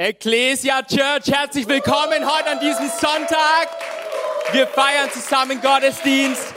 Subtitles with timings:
[0.00, 3.68] Ecclesia Church, herzlich willkommen heute an diesem Sonntag.
[4.50, 6.54] Wir feiern zusammen Gottesdienst.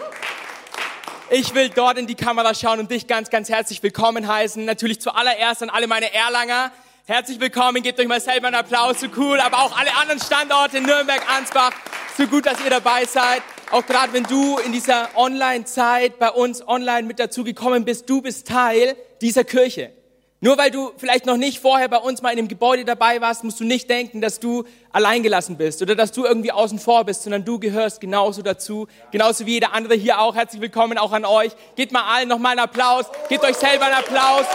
[1.30, 4.64] Ich will dort in die Kamera schauen und dich ganz, ganz herzlich willkommen heißen.
[4.64, 6.72] Natürlich zuallererst an alle meine Erlanger.
[7.06, 9.38] Herzlich willkommen, gebt euch mal selber einen Applaus, so cool.
[9.42, 11.74] Aber auch alle anderen Standorte, Nürnberg, Ansbach,
[12.18, 13.42] so gut, dass ihr dabei seid.
[13.72, 18.22] Auch gerade wenn du in dieser Online-Zeit bei uns online mit dazu gekommen bist, du
[18.22, 19.92] bist Teil dieser Kirche.
[20.44, 23.46] Nur weil du vielleicht noch nicht vorher bei uns mal in dem Gebäude dabei warst,
[23.46, 27.24] musst du nicht denken, dass du alleingelassen bist oder dass du irgendwie außen vor bist,
[27.24, 30.36] sondern du gehörst genauso dazu, genauso wie jeder andere hier auch.
[30.36, 31.54] Herzlich willkommen auch an euch.
[31.78, 34.46] Gebt mal allen nochmal einen Applaus, gebt euch selber einen Applaus.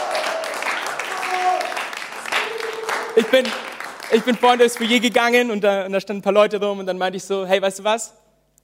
[3.17, 3.47] Ich bin,
[4.12, 6.81] ich bin vorhin durchs Foyer gegangen und da, und da standen ein paar Leute rum
[6.81, 8.12] und dann meinte ich so, hey, weißt du was?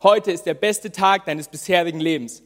[0.02, 2.42] Heute ist der beste Tag deines bisherigen Lebens.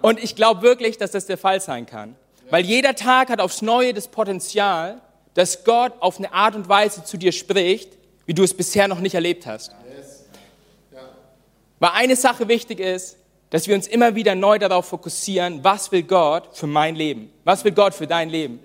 [0.00, 2.16] Und ich glaube wirklich, dass das der Fall sein kann.
[2.50, 5.00] Weil jeder Tag hat aufs Neue das Potenzial,
[5.34, 7.90] dass Gott auf eine Art und Weise zu dir spricht,
[8.26, 9.72] wie du es bisher noch nicht erlebt hast.
[11.78, 13.16] Weil eine Sache wichtig ist,
[13.50, 17.32] dass wir uns immer wieder neu darauf fokussieren, was will Gott für mein Leben?
[17.44, 18.60] Was will Gott für dein Leben?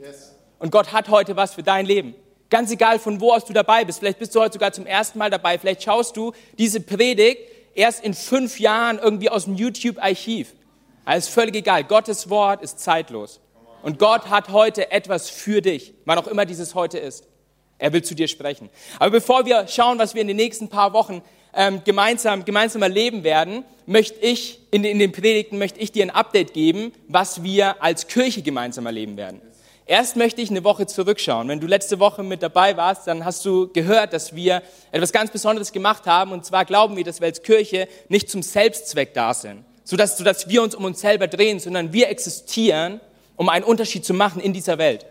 [0.59, 2.15] Und Gott hat heute was für dein Leben.
[2.49, 3.99] Ganz egal, von wo aus du dabei bist.
[3.99, 5.57] Vielleicht bist du heute sogar zum ersten Mal dabei.
[5.57, 7.41] Vielleicht schaust du diese Predigt
[7.73, 10.53] erst in fünf Jahren irgendwie aus dem YouTube-Archiv.
[11.15, 11.83] Ist völlig egal.
[11.83, 13.39] Gottes Wort ist zeitlos.
[13.83, 17.25] Und Gott hat heute etwas für dich, wann auch immer dieses heute ist.
[17.77, 18.69] Er will zu dir sprechen.
[18.97, 21.21] Aber bevor wir schauen, was wir in den nächsten paar Wochen
[21.53, 26.11] ähm, gemeinsam, gemeinsam erleben werden, möchte ich, in, in den Predigten möchte ich dir ein
[26.11, 29.41] Update geben, was wir als Kirche gemeinsam erleben werden.
[29.85, 31.49] Erst möchte ich eine Woche zurückschauen.
[31.49, 35.29] Wenn du letzte Woche mit dabei warst, dann hast du gehört, dass wir etwas ganz
[35.29, 36.31] Besonderes gemacht haben.
[36.31, 40.47] Und zwar glauben wir, dass wir als Kirche nicht zum Selbstzweck da sind, sodass, sodass
[40.47, 43.01] wir uns um uns selber drehen, sondern wir existieren,
[43.35, 45.05] um einen Unterschied zu machen in dieser Welt.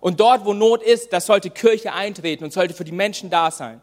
[0.00, 3.50] Und dort, wo Not ist, das sollte Kirche eintreten und sollte für die Menschen da
[3.50, 3.80] sein.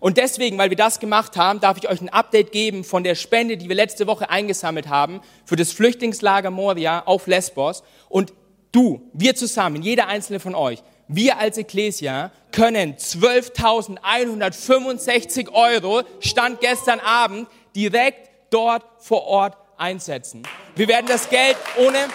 [0.00, 3.14] Und deswegen, weil wir das gemacht haben, darf ich euch ein Update geben von der
[3.14, 7.82] Spende, die wir letzte Woche eingesammelt haben für das Flüchtlingslager Moria auf Lesbos.
[8.08, 8.34] Und
[8.72, 17.00] du, wir zusammen, jeder einzelne von euch, wir als Ecclesia können 12.165 Euro, stand gestern
[17.00, 20.42] Abend, direkt dort vor Ort einsetzen.
[20.74, 22.08] Wir werden das Geld ohne,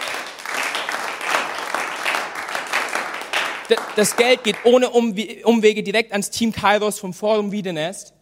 [3.95, 8.13] das Geld geht ohne Umwege direkt ans Team Kairos vom Forum Wiedenest,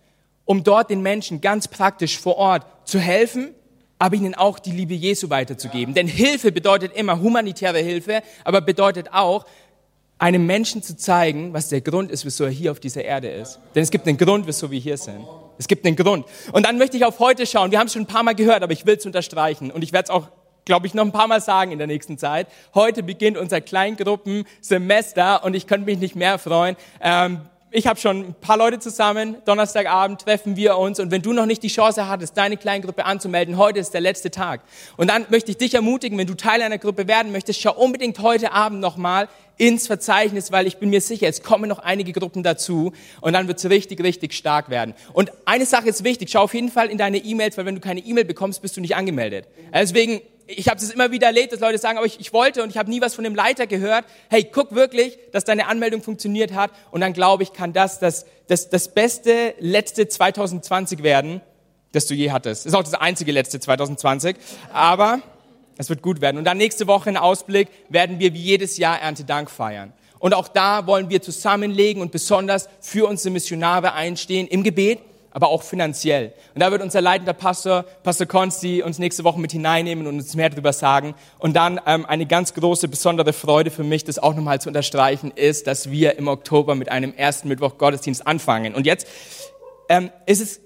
[0.45, 3.53] um dort den Menschen ganz praktisch vor Ort zu helfen,
[3.97, 5.93] aber ihnen auch die Liebe Jesu weiterzugeben.
[5.93, 9.45] Denn Hilfe bedeutet immer humanitäre Hilfe, aber bedeutet auch,
[10.17, 13.59] einem Menschen zu zeigen, was der Grund ist, wieso er hier auf dieser Erde ist.
[13.75, 15.25] Denn es gibt einen Grund, wieso wir hier sind.
[15.57, 16.25] Es gibt einen Grund.
[16.53, 17.71] Und dann möchte ich auf heute schauen.
[17.71, 19.71] Wir haben es schon ein paar Mal gehört, aber ich will es unterstreichen.
[19.71, 20.29] Und ich werde es auch
[20.65, 22.47] glaube ich, noch ein paar Mal sagen in der nächsten Zeit.
[22.73, 26.75] Heute beginnt unser Kleingruppensemester und ich könnte mich nicht mehr freuen.
[27.01, 29.35] Ähm, ich habe schon ein paar Leute zusammen.
[29.43, 30.97] Donnerstagabend treffen wir uns.
[30.99, 34.31] Und wenn du noch nicht die Chance hattest, deine Kleingruppe anzumelden, heute ist der letzte
[34.31, 34.61] Tag.
[34.95, 38.17] Und dann möchte ich dich ermutigen, wenn du Teil einer Gruppe werden möchtest, schau unbedingt
[38.19, 39.27] heute Abend nochmal
[39.57, 43.47] ins Verzeichnis, weil ich bin mir sicher, es kommen noch einige Gruppen dazu und dann
[43.47, 44.93] wird es richtig, richtig stark werden.
[45.11, 47.81] Und eine Sache ist wichtig, schau auf jeden Fall in deine E-Mails, weil wenn du
[47.81, 49.47] keine E-Mail bekommst, bist du nicht angemeldet.
[49.73, 52.69] Deswegen ich habe es immer wieder erlebt, dass Leute sagen, aber ich, ich wollte und
[52.69, 54.05] ich habe nie was von dem Leiter gehört.
[54.29, 58.25] Hey, guck wirklich, dass deine Anmeldung funktioniert hat und dann glaube ich, kann das das,
[58.47, 61.41] das das beste letzte 2020 werden,
[61.91, 62.65] das du je hattest.
[62.65, 64.35] Ist auch das einzige letzte 2020,
[64.71, 65.21] aber
[65.77, 66.37] es wird gut werden.
[66.37, 69.93] Und dann nächste Woche in Ausblick werden wir wie jedes Jahr Erntedank feiern.
[70.19, 74.99] Und auch da wollen wir zusammenlegen und besonders für unsere Missionare einstehen im Gebet
[75.35, 76.33] aber auch finanziell.
[76.53, 80.33] Und da wird unser leitender Pastor, Pastor Konsti, uns nächste Woche mit hineinnehmen und uns
[80.33, 81.13] mehr darüber sagen.
[81.39, 85.31] Und dann ähm, eine ganz große, besondere Freude für mich, das auch nochmal zu unterstreichen,
[85.31, 88.73] ist, dass wir im Oktober mit einem ersten Mittwoch Gottesdienst anfangen.
[88.75, 89.07] Und jetzt
[89.89, 90.61] ähm, ist es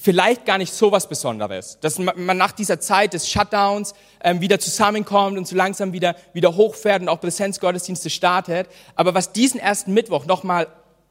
[0.00, 4.60] vielleicht gar nicht so was Besonderes, dass man nach dieser Zeit des Shutdowns ähm, wieder
[4.60, 8.68] zusammenkommt und so langsam wieder, wieder hochfährt und auch Präsenzgottesdienste startet.
[8.94, 10.68] Aber was diesen ersten Mittwoch nochmal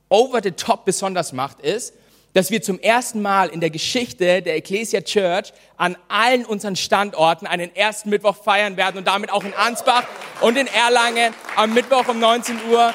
[0.08, 1.94] over the top besonders macht, ist,
[2.34, 7.48] dass wir zum ersten Mal in der Geschichte der Ecclesia Church an allen unseren Standorten
[7.48, 10.04] einen ersten Mittwoch feiern werden und damit auch in Ansbach
[10.42, 12.94] und in Erlangen am Mittwoch um 19 Uhr.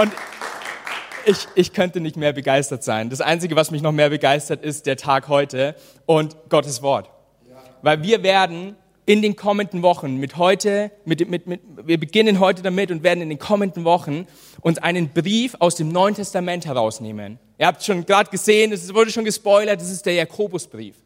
[0.00, 0.12] Und
[1.26, 3.08] ich, ich könnte nicht mehr begeistert sein.
[3.08, 5.74] Das Einzige, was mich noch mehr begeistert, ist der Tag heute
[6.06, 7.10] und Gottes Wort.
[7.82, 12.62] Weil wir werden in den kommenden Wochen, mit heute, mit, mit, mit, wir beginnen heute
[12.62, 14.26] damit und werden in den kommenden Wochen
[14.62, 17.38] uns einen Brief aus dem Neuen Testament herausnehmen.
[17.58, 20.96] Ihr habt schon gerade gesehen, es wurde schon gespoilert, das ist der Jakobusbrief.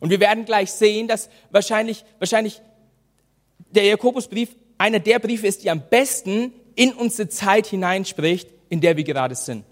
[0.00, 2.62] Und wir werden gleich sehen, dass wahrscheinlich, wahrscheinlich
[3.70, 8.96] der Jakobusbrief einer der Briefe ist, die am besten in unsere Zeit hineinspricht, in der
[8.96, 9.64] wir gerade sind.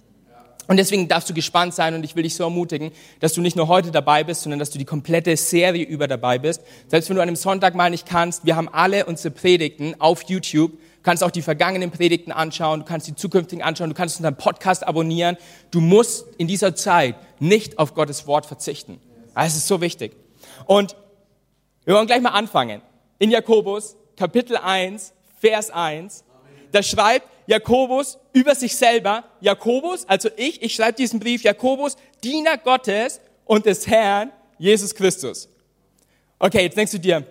[0.68, 2.90] Und deswegen darfst du gespannt sein und ich will dich so ermutigen,
[3.20, 6.38] dass du nicht nur heute dabei bist, sondern dass du die komplette Serie über dabei
[6.38, 6.62] bist.
[6.88, 10.22] Selbst wenn du an einem Sonntag mal nicht kannst, wir haben alle unsere Predigten auf
[10.24, 10.72] YouTube.
[10.72, 14.36] Du kannst auch die vergangenen Predigten anschauen, du kannst die zukünftigen anschauen, du kannst unseren
[14.36, 15.36] Podcast abonnieren.
[15.70, 19.00] Du musst in dieser Zeit nicht auf Gottes Wort verzichten.
[19.34, 20.16] Das ist so wichtig.
[20.66, 20.96] Und
[21.84, 22.82] wir wollen gleich mal anfangen.
[23.20, 26.24] In Jakobus, Kapitel 1, Vers 1,
[26.76, 32.58] da schreibt Jakobus über sich selber, Jakobus, also ich, ich schreibe diesen Brief, Jakobus, Diener
[32.58, 35.48] Gottes und des Herrn Jesus Christus.
[36.38, 37.26] Okay, jetzt denkst du dir,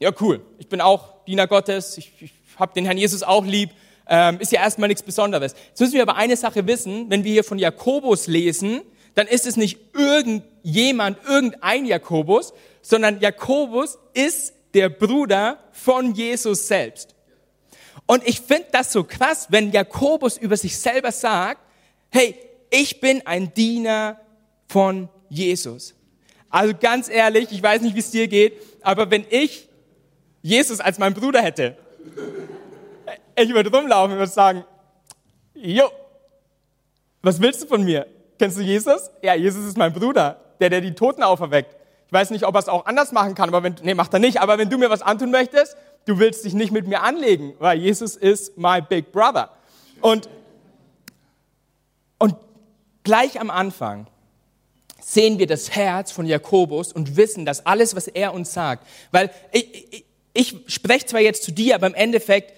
[0.00, 3.68] ja cool, ich bin auch Diener Gottes, ich, ich habe den Herrn Jesus auch lieb,
[4.08, 5.54] ähm, ist ja erstmal nichts Besonderes.
[5.68, 8.80] Jetzt müssen wir aber eine Sache wissen, wenn wir hier von Jakobus lesen,
[9.14, 17.13] dann ist es nicht irgendjemand, irgendein Jakobus, sondern Jakobus ist der Bruder von Jesus selbst.
[18.06, 21.60] Und ich finde das so krass, wenn Jakobus über sich selber sagt,
[22.10, 22.36] hey,
[22.70, 24.20] ich bin ein Diener
[24.68, 25.94] von Jesus.
[26.50, 29.68] Also ganz ehrlich, ich weiß nicht, wie es dir geht, aber wenn ich
[30.42, 31.76] Jesus als mein Bruder hätte,
[33.36, 34.64] ich würde rumlaufen und sagen,
[35.54, 35.90] jo,
[37.22, 38.06] was willst du von mir?
[38.38, 39.10] Kennst du Jesus?
[39.22, 41.74] Ja, Jesus ist mein Bruder, der, der die Toten auferweckt.
[42.06, 44.18] Ich weiß nicht, ob er es auch anders machen kann, aber wenn, nee, macht er
[44.18, 44.40] nicht.
[44.40, 47.78] Aber wenn du mir was antun möchtest, du willst dich nicht mit mir anlegen, weil
[47.78, 49.50] Jesus ist my big brother.
[50.00, 50.28] Und,
[52.18, 52.36] und
[53.02, 54.06] gleich am Anfang
[55.00, 59.30] sehen wir das Herz von Jakobus und wissen, dass alles, was er uns sagt, weil
[59.52, 62.52] ich, ich, ich spreche zwar jetzt zu dir, aber im Endeffekt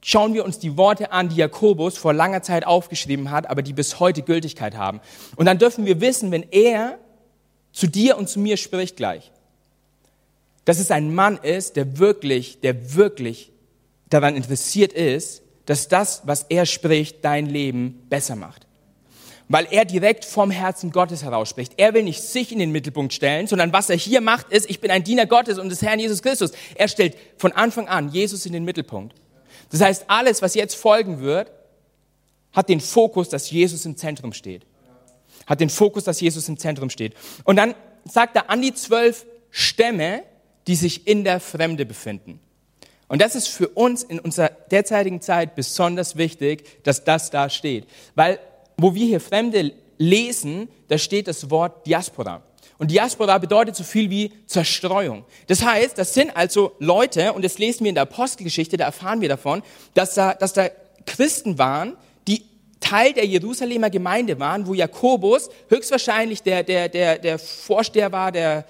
[0.00, 3.72] schauen wir uns die Worte an, die Jakobus vor langer Zeit aufgeschrieben hat, aber die
[3.72, 5.00] bis heute Gültigkeit haben.
[5.36, 6.98] Und dann dürfen wir wissen, wenn er
[7.72, 9.32] zu dir und zu mir spricht gleich,
[10.68, 13.52] dass es ein Mann ist, der wirklich, der wirklich
[14.10, 18.66] daran interessiert ist, dass das, was er spricht, dein Leben besser macht.
[19.48, 21.72] Weil er direkt vom Herzen Gottes herausspricht.
[21.78, 24.78] Er will nicht sich in den Mittelpunkt stellen, sondern was er hier macht, ist, ich
[24.78, 26.52] bin ein Diener Gottes und des Herrn Jesus Christus.
[26.74, 29.14] Er stellt von Anfang an Jesus in den Mittelpunkt.
[29.70, 31.50] Das heißt, alles, was jetzt folgen wird,
[32.52, 34.66] hat den Fokus, dass Jesus im Zentrum steht.
[35.46, 37.14] Hat den Fokus, dass Jesus im Zentrum steht.
[37.44, 37.74] Und dann
[38.04, 40.24] sagt er an die zwölf Stämme,
[40.68, 42.38] die sich in der Fremde befinden.
[43.08, 47.86] Und das ist für uns in unserer derzeitigen Zeit besonders wichtig, dass das da steht.
[48.14, 48.38] Weil,
[48.76, 52.42] wo wir hier Fremde lesen, da steht das Wort Diaspora.
[52.76, 55.24] Und Diaspora bedeutet so viel wie Zerstreuung.
[55.46, 59.22] Das heißt, das sind also Leute, und das lesen wir in der Apostelgeschichte, da erfahren
[59.22, 59.62] wir davon,
[59.94, 60.68] dass da, dass da
[61.06, 61.96] Christen waren,
[62.28, 62.44] die
[62.78, 68.64] Teil der Jerusalemer Gemeinde waren, wo Jakobus höchstwahrscheinlich der, der, der, der Vorsteher war, der,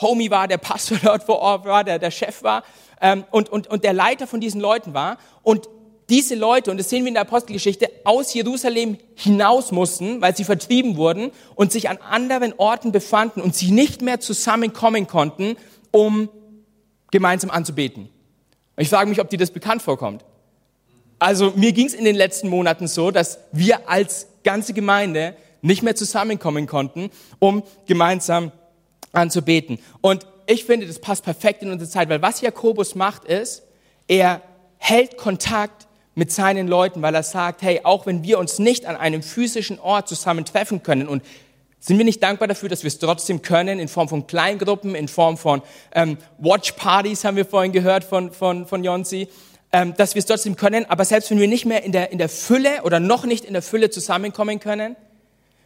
[0.00, 2.64] Homie war, der Pastor dort vor Ort war, der, der Chef war
[3.00, 5.18] ähm, und, und, und der Leiter von diesen Leuten war.
[5.42, 5.68] Und
[6.10, 10.44] diese Leute, und das sehen wir in der Apostelgeschichte, aus Jerusalem hinaus mussten, weil sie
[10.44, 15.56] vertrieben wurden und sich an anderen Orten befanden und sie nicht mehr zusammenkommen konnten,
[15.92, 16.28] um
[17.10, 18.10] gemeinsam anzubeten.
[18.76, 20.24] Und ich frage mich, ob dir das bekannt vorkommt.
[21.18, 25.82] Also mir ging es in den letzten Monaten so, dass wir als ganze Gemeinde nicht
[25.82, 28.52] mehr zusammenkommen konnten, um gemeinsam
[29.16, 29.78] anzubeten.
[30.00, 33.62] Und ich finde, das passt perfekt in unsere Zeit, weil was Jakobus macht ist,
[34.08, 34.42] er
[34.78, 38.96] hält Kontakt mit seinen Leuten, weil er sagt, hey, auch wenn wir uns nicht an
[38.96, 41.22] einem physischen Ort zusammen treffen können und
[41.80, 45.08] sind wir nicht dankbar dafür, dass wir es trotzdem können, in Form von Kleingruppen, in
[45.08, 45.60] Form von
[45.94, 49.28] ähm, Watch-Partys, haben wir vorhin gehört von, von, von Jonsi,
[49.72, 52.18] ähm, dass wir es trotzdem können, aber selbst wenn wir nicht mehr in der, in
[52.18, 54.96] der Fülle oder noch nicht in der Fülle zusammenkommen können,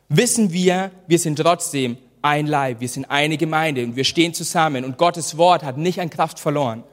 [0.08, 1.98] wissen wir, wir sind trotzdem
[2.28, 5.98] ein Leib, wir sind eine Gemeinde und wir stehen zusammen und Gottes Wort hat nicht
[5.98, 6.84] an Kraft verloren.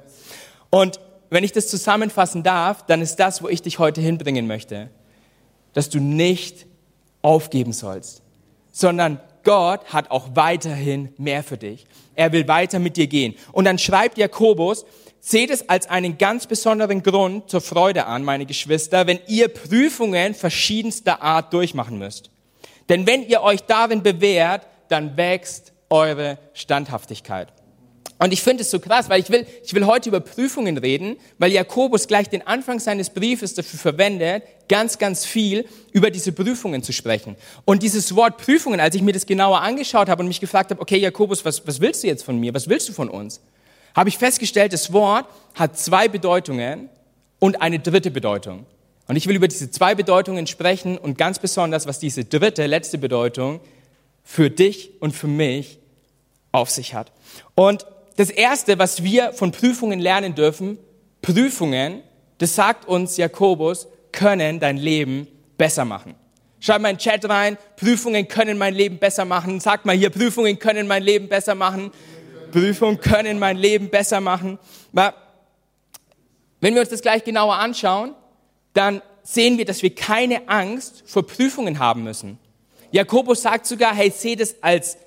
[0.69, 4.89] Und wenn ich das zusammenfassen darf, dann ist das, wo ich dich heute hinbringen möchte,
[5.73, 6.65] dass du nicht
[7.21, 8.21] aufgeben sollst,
[8.71, 11.85] sondern Gott hat auch weiterhin mehr für dich.
[12.15, 13.35] Er will weiter mit dir gehen.
[13.51, 14.85] Und dann schreibt Jakobus,
[15.19, 20.33] seht es als einen ganz besonderen Grund zur Freude an, meine Geschwister, wenn ihr Prüfungen
[20.33, 22.29] verschiedenster Art durchmachen müsst.
[22.87, 27.49] Denn wenn ihr euch darin bewährt, dann wächst eure Standhaftigkeit.
[28.17, 31.17] Und ich finde es so krass, weil ich will, ich will heute über Prüfungen reden,
[31.37, 36.81] weil Jakobus gleich den Anfang seines Briefes dafür verwendet, ganz, ganz viel über diese Prüfungen
[36.81, 37.35] zu sprechen.
[37.65, 40.81] Und dieses Wort Prüfungen, als ich mir das genauer angeschaut habe und mich gefragt habe,
[40.81, 42.53] okay, Jakobus, was, was willst du jetzt von mir?
[42.53, 43.41] Was willst du von uns?
[43.93, 46.89] Habe ich festgestellt, das Wort hat zwei Bedeutungen
[47.39, 48.65] und eine dritte Bedeutung.
[49.07, 52.97] Und ich will über diese zwei Bedeutungen sprechen und ganz besonders, was diese dritte, letzte
[52.97, 53.59] Bedeutung
[54.25, 55.79] für dich und für mich
[56.51, 57.13] auf sich hat.
[57.53, 57.85] Und
[58.17, 60.77] das Erste, was wir von Prüfungen lernen dürfen,
[61.21, 62.01] Prüfungen,
[62.39, 65.27] das sagt uns Jakobus, können dein Leben
[65.57, 66.15] besser machen.
[66.59, 69.59] Schreib mal in den Chat rein, Prüfungen können mein Leben besser machen.
[69.59, 71.91] Sag mal hier, Prüfungen können mein Leben besser machen.
[72.51, 74.57] Prüfungen können mein Leben besser machen.
[76.61, 78.15] Wenn wir uns das gleich genauer anschauen,
[78.73, 82.39] dann sehen wir, dass wir keine Angst vor Prüfungen haben müssen.
[82.95, 84.97] Jakobus sagt sogar, hey, seht es als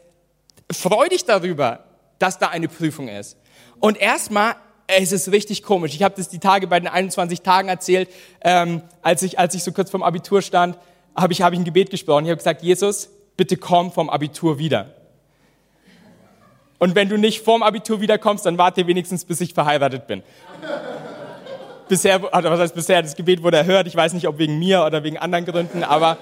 [0.70, 1.84] freudig darüber,
[2.18, 3.38] dass da eine Prüfung ist.
[3.80, 5.94] Und erstmal, es ist richtig komisch.
[5.94, 8.10] Ich habe das die Tage bei den 21 Tagen erzählt,
[8.42, 10.76] ähm, als, ich, als ich so kurz vorm Abitur stand,
[11.16, 12.26] habe ich, hab ich ein Gebet gesprochen.
[12.26, 14.94] Ich habe gesagt, Jesus, bitte komm vom Abitur wieder.
[16.78, 20.22] Und wenn du nicht vorm Abitur wiederkommst, dann warte wenigstens, bis ich verheiratet bin.
[21.88, 23.86] bisher, oder was heißt bisher, das Gebet wurde erhört.
[23.86, 26.18] Ich weiß nicht, ob wegen mir oder wegen anderen Gründen, aber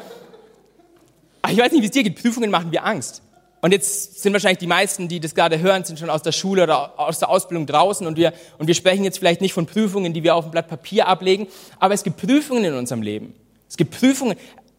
[1.51, 2.21] ich weiß nicht, wie es dir geht.
[2.21, 3.23] Prüfungen machen wir Angst.
[3.61, 6.63] Und jetzt sind wahrscheinlich die meisten, die das gerade hören, sind schon aus der Schule
[6.63, 10.13] oder aus der Ausbildung draußen und wir, und wir sprechen jetzt vielleicht nicht von Prüfungen,
[10.13, 11.49] die wir auf dem Blatt Papier ablegen,
[11.81, 13.35] aber es gibt Prüfungen in unserem Leben.
[13.69, 14.37] Es gibt Prüfungen.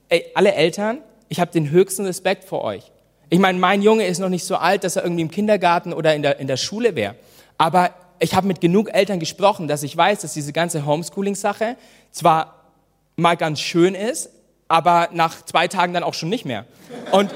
[0.10, 2.92] Ey, alle Eltern, ich habe den höchsten Respekt vor euch.
[3.30, 6.16] Ich meine, mein Junge ist noch nicht so alt, dass er irgendwie im Kindergarten oder
[6.16, 7.16] in der, in der Schule wäre.
[7.58, 11.76] Aber ich habe mit genug Eltern gesprochen, dass ich weiß, dass diese ganze Homeschooling-Sache
[12.12, 12.72] zwar
[13.18, 14.30] mal ganz schön ist,
[14.68, 16.66] aber nach zwei Tagen dann auch schon nicht mehr.
[17.12, 17.34] Und,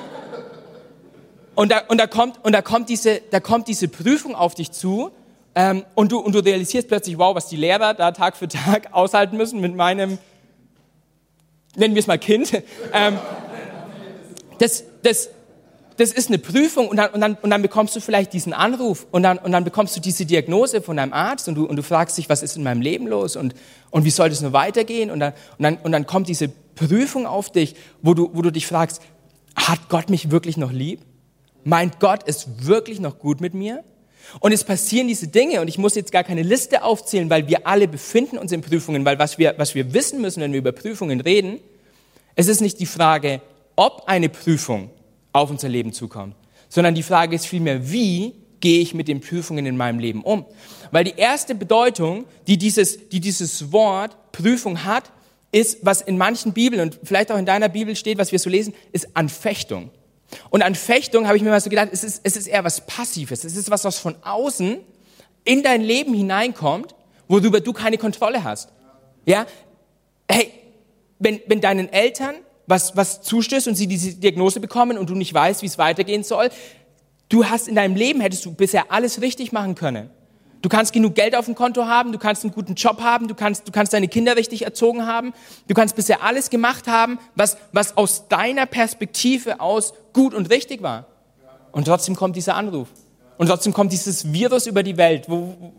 [1.55, 4.71] und, da, und, da, kommt, und da, kommt diese, da kommt diese Prüfung auf dich
[4.71, 5.11] zu
[5.53, 8.89] ähm, und, du, und du realisierst plötzlich, wow, was die Lehrer da Tag für Tag
[8.93, 10.17] aushalten müssen mit meinem,
[11.75, 12.51] nennen wir es mal Kind.
[12.93, 13.17] Ähm,
[14.59, 15.29] das, das,
[15.97, 19.07] das ist eine Prüfung und dann, und, dann, und dann bekommst du vielleicht diesen Anruf
[19.11, 21.83] und dann, und dann bekommst du diese Diagnose von deinem Arzt und du, und du
[21.83, 23.55] fragst dich, was ist in meinem Leben los und,
[23.89, 26.51] und wie soll das nur weitergehen und dann, und, dann, und dann kommt diese
[26.87, 29.01] Prüfung auf dich, wo du, wo du dich fragst,
[29.55, 31.01] hat Gott mich wirklich noch lieb?
[31.63, 33.83] Meint Gott es wirklich noch gut mit mir?
[34.39, 37.67] Und es passieren diese Dinge und ich muss jetzt gar keine Liste aufzählen, weil wir
[37.67, 40.71] alle befinden uns in Prüfungen, weil was wir, was wir wissen müssen, wenn wir über
[40.71, 41.59] Prüfungen reden,
[42.35, 43.41] es ist nicht die Frage,
[43.75, 44.89] ob eine Prüfung
[45.33, 46.35] auf unser Leben zukommt,
[46.69, 50.45] sondern die Frage ist vielmehr, wie gehe ich mit den Prüfungen in meinem Leben um?
[50.91, 55.11] Weil die erste Bedeutung, die dieses, die dieses Wort Prüfung hat,
[55.51, 58.49] ist, was in manchen Bibeln und vielleicht auch in deiner Bibel steht, was wir so
[58.49, 59.89] lesen, ist Anfechtung.
[60.49, 63.43] Und Anfechtung, habe ich mir mal so gedacht, es ist, es ist eher was Passives.
[63.43, 64.77] Es ist was, was von außen
[65.43, 66.95] in dein Leben hineinkommt,
[67.27, 68.69] worüber du keine Kontrolle hast.
[69.25, 69.45] Ja?
[70.29, 70.51] Hey,
[71.19, 72.35] wenn, wenn deinen Eltern
[72.71, 76.23] was, was zustößt und sie diese Diagnose bekommen und du nicht weißt, wie es weitergehen
[76.23, 76.49] soll.
[77.29, 80.09] Du hast in deinem Leben, hättest du bisher alles richtig machen können.
[80.61, 83.33] Du kannst genug Geld auf dem Konto haben, du kannst einen guten Job haben, du
[83.33, 85.33] kannst, du kannst deine Kinder richtig erzogen haben,
[85.67, 90.83] du kannst bisher alles gemacht haben, was, was aus deiner Perspektive aus gut und richtig
[90.83, 91.07] war.
[91.71, 92.89] Und trotzdem kommt dieser Anruf.
[93.37, 95.25] Und trotzdem kommt dieses Virus über die Welt.
[95.27, 95.73] Wo,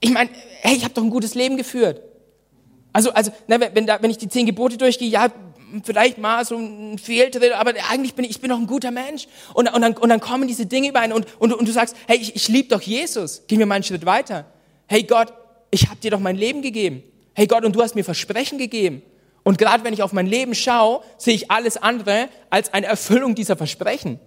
[0.00, 0.30] ich meine,
[0.62, 2.00] hey, ich habe doch ein gutes Leben geführt.
[2.92, 5.28] Also, also na, wenn, da, wenn ich die zehn Gebote durchgehe, ja,
[5.84, 9.26] vielleicht mal so ein Fehltritt, aber eigentlich bin ich, ich bin doch ein guter Mensch.
[9.54, 11.96] Und, und, dann, und dann kommen diese Dinge über einen und, und, und du sagst,
[12.06, 13.42] hey, ich, ich liebe doch Jesus.
[13.46, 14.46] Gehen wir mal einen Schritt weiter.
[14.86, 15.32] Hey Gott,
[15.70, 17.02] ich habe dir doch mein Leben gegeben.
[17.34, 19.02] Hey Gott, und du hast mir Versprechen gegeben.
[19.42, 23.34] Und gerade wenn ich auf mein Leben schaue, sehe ich alles andere als eine Erfüllung
[23.34, 24.20] dieser Versprechen.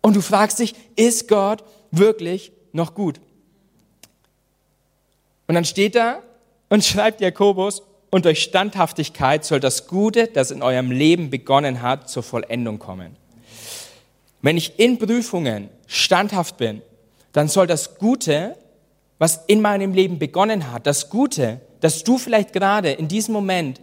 [0.00, 3.20] Und du fragst dich, ist Gott wirklich noch gut?
[5.46, 6.22] Und dann steht da,
[6.72, 7.82] und schreibt Jakobus,
[8.12, 13.16] und durch Standhaftigkeit soll das Gute, das in eurem Leben begonnen hat, zur Vollendung kommen.
[14.42, 16.82] Wenn ich in Prüfungen standhaft bin,
[17.32, 18.54] dann soll das Gute,
[19.18, 23.80] was in meinem Leben begonnen hat, das Gute, das du vielleicht gerade in diesem Moment,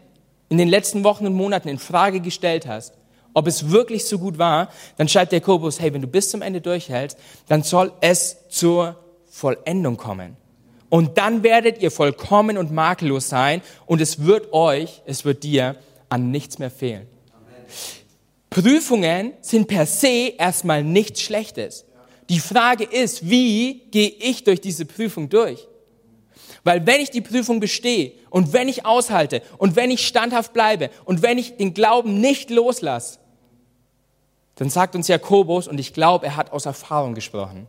[0.49, 2.93] in den letzten Wochen und Monaten in Frage gestellt hast,
[3.33, 6.61] ob es wirklich so gut war, dann schreibt Jakobus, hey, wenn du bis zum Ende
[6.61, 7.17] durchhältst,
[7.47, 8.95] dann soll es zur
[9.27, 10.37] Vollendung kommen.
[10.89, 15.75] Und dann werdet ihr vollkommen und makellos sein und es wird euch, es wird dir
[16.09, 17.07] an nichts mehr fehlen.
[17.31, 17.65] Amen.
[18.49, 21.85] Prüfungen sind per se erstmal nichts Schlechtes.
[22.29, 25.67] Die Frage ist, wie gehe ich durch diese Prüfung durch?
[26.63, 30.89] Weil wenn ich die Prüfung bestehe und wenn ich aushalte und wenn ich standhaft bleibe
[31.05, 33.19] und wenn ich den Glauben nicht loslasse,
[34.55, 37.67] dann sagt uns Jakobus, und ich glaube, er hat aus Erfahrung gesprochen,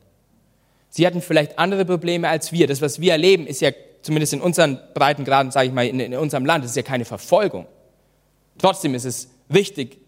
[0.91, 2.67] Sie hatten vielleicht andere Probleme als wir.
[2.67, 3.71] Das, was wir erleben, ist ja
[4.03, 7.67] zumindest in unseren Breitengraden, sage ich mal, in, in, unserem Land, ist ja keine Verfolgung.
[8.59, 9.99] Trotzdem ist es wichtig,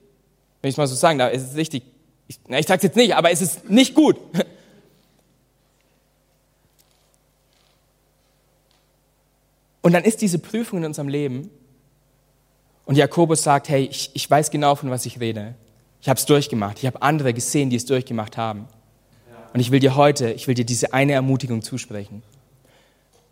[0.61, 1.85] wenn ich es mal so sagen darf, ist es wichtig,
[2.27, 4.17] ich, na, ich sage es jetzt nicht, aber es ist nicht gut.
[9.83, 11.51] Und dann ist diese Prüfung in unserem Leben
[12.85, 15.57] und Jakobus sagt, hey, ich, ich weiß genau, von was ich rede.
[16.01, 16.79] Ich habe es durchgemacht.
[16.79, 18.69] Ich habe andere gesehen, die es durchgemacht haben.
[19.53, 22.23] Und ich will dir heute, ich will dir diese eine Ermutigung zusprechen.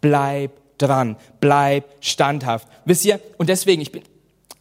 [0.00, 2.68] Bleib dran, bleib standhaft.
[2.84, 4.02] Wisst ihr, und deswegen, ich bin,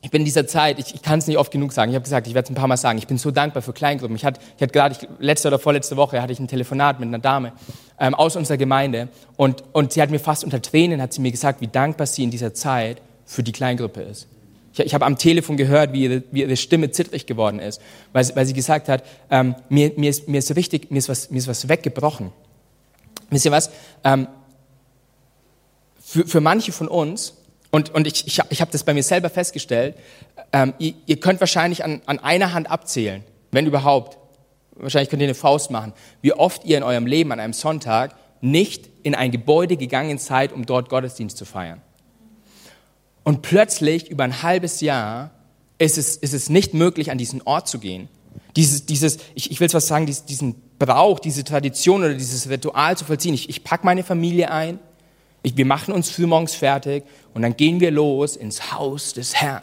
[0.02, 2.04] ich bin in dieser Zeit, ich, ich kann es nicht oft genug sagen, ich habe
[2.04, 4.16] gesagt, ich werde es ein paar Mal sagen, ich bin so dankbar für Kleingruppen.
[4.16, 7.20] Ich hatte, ich hatte gerade, letzte oder vorletzte Woche hatte ich ein Telefonat mit einer
[7.20, 7.54] Dame
[8.00, 11.32] ähm, aus unserer Gemeinde und, und sie hat mir fast unter Tränen, hat sie mir
[11.32, 14.28] gesagt, wie dankbar sie in dieser Zeit für die Kleingruppe ist.
[14.80, 17.82] Ich, ich habe am Telefon gehört, wie ihre, wie ihre Stimme zittrig geworden ist,
[18.14, 21.30] weil, weil sie gesagt hat, ähm, mir, mir, ist, mir ist richtig, mir ist was,
[21.30, 22.32] mir ist was weggebrochen.
[23.30, 23.70] Wisst ihr was?
[24.04, 24.28] Ähm,
[26.00, 27.36] für, für manche von uns,
[27.72, 29.96] und, und ich, ich, ich habe das bei mir selber festgestellt,
[30.52, 34.18] ähm, ihr, ihr könnt wahrscheinlich an, an einer Hand abzählen, wenn überhaupt,
[34.76, 38.16] wahrscheinlich könnt ihr eine Faust machen, wie oft ihr in eurem Leben an einem Sonntag
[38.42, 41.82] nicht in ein Gebäude gegangen seid, um dort Gottesdienst zu feiern.
[43.30, 45.30] Und plötzlich, über ein halbes Jahr,
[45.78, 48.10] ist es, ist es nicht möglich, an diesen Ort zu gehen.
[48.56, 53.06] Dieses, dieses ich, ich will was sagen, diesen Brauch, diese Tradition oder dieses Ritual zu
[53.06, 53.36] vollziehen.
[53.36, 54.80] Ich, ich packe meine Familie ein,
[55.44, 57.04] ich, wir machen uns frühmorgens fertig
[57.36, 59.62] und dann gehen wir los ins Haus des Herrn.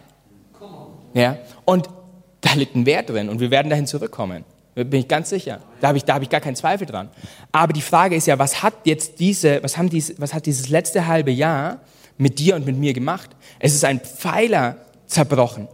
[1.13, 1.37] Ja?
[1.65, 1.89] Und
[2.43, 4.45] da liegt ein Wert drin und wir werden dahin zurückkommen.
[4.77, 5.59] Bin ich ganz sicher.
[5.81, 7.09] Da habe ich, da habe ich gar keinen Zweifel dran.
[7.51, 10.69] Aber die Frage ist ja, was hat jetzt diese, was haben diese, was hat dieses
[10.69, 11.81] letzte halbe Jahr
[12.19, 13.31] mit dir und mit mir gemacht?
[13.59, 15.69] Es ist ein Pfeiler zerbrochen.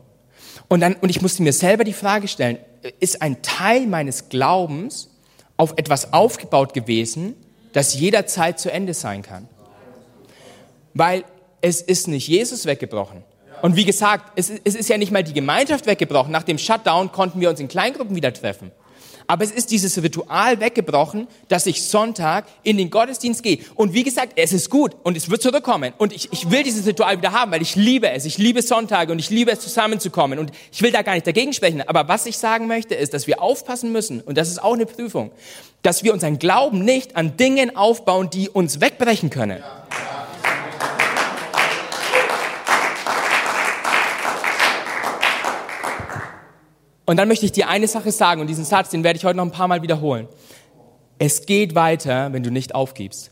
[0.69, 2.59] Und dann, und ich musste mir selber die Frage stellen,
[3.01, 5.11] ist ein Teil meines Glaubens
[5.57, 7.35] auf etwas aufgebaut gewesen,
[7.73, 9.49] das jederzeit zu Ende sein kann?
[10.95, 11.25] Weil
[11.61, 13.23] es ist nicht Jesus weggebrochen.
[13.63, 16.33] Und wie gesagt, es, es ist ja nicht mal die Gemeinschaft weggebrochen.
[16.33, 18.73] Nach dem Shutdown konnten wir uns in Kleingruppen wieder treffen.
[19.33, 23.61] Aber es ist dieses Ritual weggebrochen, dass ich Sonntag in den Gottesdienst gehe.
[23.77, 25.95] Und wie gesagt, es ist gut und es wird zurückkommen.
[25.97, 28.27] Und ich, ich will dieses Ritual wieder haben, weil ich liebe es.
[28.27, 30.39] Ich liebe Sonntage und ich liebe es, zusammenzukommen.
[30.39, 31.81] Und ich will da gar nicht dagegen sprechen.
[31.81, 34.85] Aber was ich sagen möchte, ist, dass wir aufpassen müssen, und das ist auch eine
[34.85, 35.31] Prüfung,
[35.81, 39.61] dass wir unseren Glauben nicht an Dingen aufbauen, die uns wegbrechen können.
[39.61, 39.83] Ja.
[47.05, 49.37] Und dann möchte ich dir eine Sache sagen, und diesen Satz, den werde ich heute
[49.37, 50.29] noch ein paar Mal wiederholen.
[51.19, 53.31] Es geht weiter, wenn du nicht aufgibst.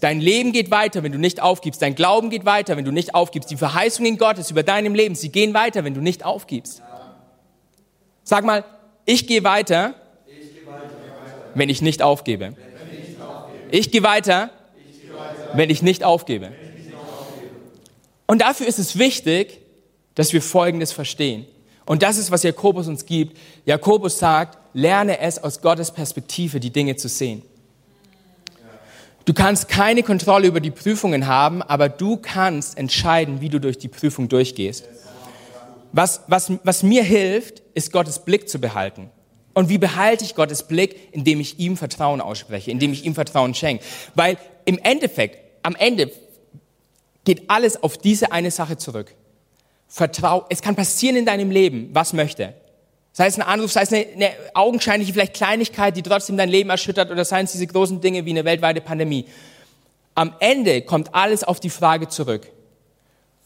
[0.00, 1.80] Dein Leben geht weiter, wenn du nicht aufgibst.
[1.80, 3.50] Dein Glauben geht weiter, wenn du nicht aufgibst.
[3.50, 6.82] Die Verheißungen Gottes über deinem Leben, sie gehen weiter, wenn du nicht aufgibst.
[8.24, 8.64] Sag mal,
[9.04, 9.94] ich gehe weiter,
[11.54, 12.54] wenn ich nicht aufgebe.
[13.70, 14.50] Ich gehe weiter,
[15.54, 16.52] wenn ich nicht aufgebe.
[18.26, 19.60] Und dafür ist es wichtig,
[20.14, 21.46] dass wir Folgendes verstehen.
[21.84, 23.36] Und das ist, was Jakobus uns gibt.
[23.64, 27.42] Jakobus sagt, lerne es aus Gottes Perspektive, die Dinge zu sehen.
[29.24, 33.78] Du kannst keine Kontrolle über die Prüfungen haben, aber du kannst entscheiden, wie du durch
[33.78, 34.84] die Prüfung durchgehst.
[35.92, 39.10] Was, was, was mir hilft, ist Gottes Blick zu behalten.
[39.54, 41.12] Und wie behalte ich Gottes Blick?
[41.12, 43.84] Indem ich ihm Vertrauen ausspreche, indem ich ihm Vertrauen schenke.
[44.14, 46.10] Weil im Endeffekt, am Ende
[47.24, 49.14] geht alles auf diese eine Sache zurück.
[49.94, 52.54] Vertrau, es kann passieren in deinem Leben, was möchte.
[53.12, 56.70] Sei es ein Anruf, sei es eine, eine augenscheinliche vielleicht Kleinigkeit, die trotzdem dein Leben
[56.70, 59.26] erschüttert, oder seien es diese großen Dinge wie eine weltweite Pandemie.
[60.14, 62.50] Am Ende kommt alles auf die Frage zurück.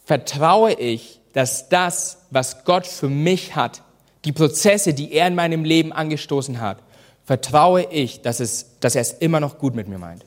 [0.05, 3.83] Vertraue ich, dass das, was Gott für mich hat,
[4.25, 6.79] die Prozesse, die er in meinem Leben angestoßen hat,
[7.25, 10.25] vertraue ich, dass, es, dass er es immer noch gut mit mir meint?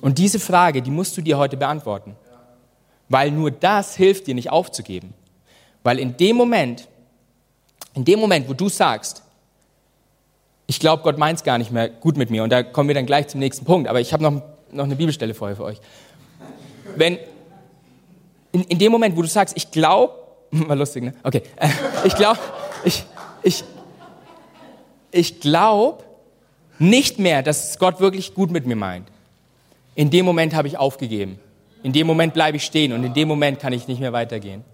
[0.00, 2.16] Und diese Frage, die musst du dir heute beantworten.
[3.08, 5.14] Weil nur das hilft dir nicht aufzugeben.
[5.82, 6.88] Weil in dem Moment,
[7.94, 9.22] in dem Moment, wo du sagst,
[10.66, 12.94] ich glaube, Gott meint es gar nicht mehr gut mit mir, und da kommen wir
[12.94, 15.78] dann gleich zum nächsten Punkt, aber ich habe noch, noch eine Bibelstelle vorher für euch.
[16.96, 17.18] Wenn,
[18.52, 20.14] in, in dem Moment, wo du sagst, ich glaube,
[20.50, 21.14] war lustig, ne?
[21.22, 21.42] Okay,
[22.04, 22.38] ich glaube,
[22.84, 23.04] ich,
[23.42, 23.64] ich,
[25.10, 26.02] ich glaube
[26.78, 29.08] nicht mehr, dass Gott wirklich gut mit mir meint.
[29.94, 31.38] In dem Moment habe ich aufgegeben.
[31.84, 34.64] In dem Moment bleibe ich stehen und in dem Moment kann ich nicht mehr weitergehen.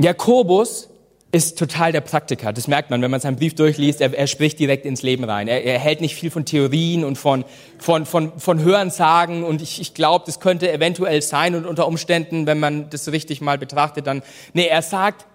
[0.00, 0.88] Jakobus
[1.32, 2.52] ist total der Praktiker.
[2.52, 4.00] Das merkt man, wenn man seinen Brief durchliest.
[4.00, 5.48] Er, er spricht direkt ins Leben rein.
[5.48, 7.44] Er, er, hält nicht viel von Theorien und von,
[7.78, 9.42] von, von, von Hörensagen.
[9.42, 13.40] Und ich, ich glaube, das könnte eventuell sein und unter Umständen, wenn man das richtig
[13.40, 15.26] mal betrachtet, dann, nee, er sagt,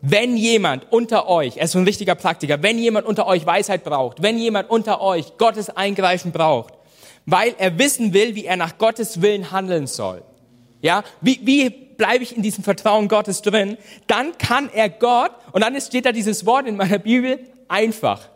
[0.00, 3.84] wenn jemand unter euch, er ist so ein richtiger Praktiker, wenn jemand unter euch Weisheit
[3.84, 6.74] braucht, wenn jemand unter euch Gottes Eingreifen braucht,
[7.26, 10.22] weil er wissen will, wie er nach Gottes Willen handeln soll.
[10.80, 13.76] Ja, wie, wie bleibe ich in diesem Vertrauen Gottes drin?
[14.06, 18.28] Dann kann er Gott, und dann steht da dieses Wort in meiner Bibel, einfach.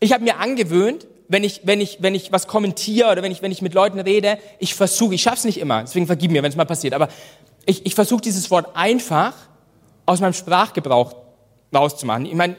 [0.00, 3.40] Ich habe mir angewöhnt, wenn ich, wenn ich, wenn ich was kommentiere oder wenn ich,
[3.40, 6.50] wenn ich mit Leuten rede, ich versuche, ich schaff's nicht immer, deswegen vergib mir, wenn
[6.50, 7.08] es mal passiert, aber
[7.64, 9.34] ich, ich versuche dieses Wort einfach
[10.04, 11.14] aus meinem Sprachgebrauch
[11.72, 12.26] rauszumachen.
[12.26, 12.56] Ich meine,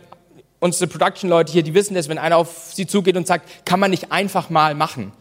[0.59, 3.91] unsere Production-Leute hier, die wissen das, wenn einer auf sie zugeht und sagt, kann man
[3.91, 5.11] nicht einfach mal machen.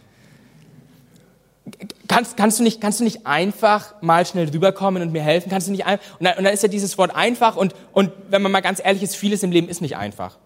[2.12, 5.48] Kannst, kannst, du nicht, kannst du nicht einfach mal schnell rüberkommen und mir helfen?
[5.48, 6.04] Kannst du nicht einfach?
[6.18, 8.82] Und dann, und dann ist ja dieses Wort einfach und, und wenn man mal ganz
[8.84, 10.36] ehrlich ist, vieles im Leben ist nicht einfach.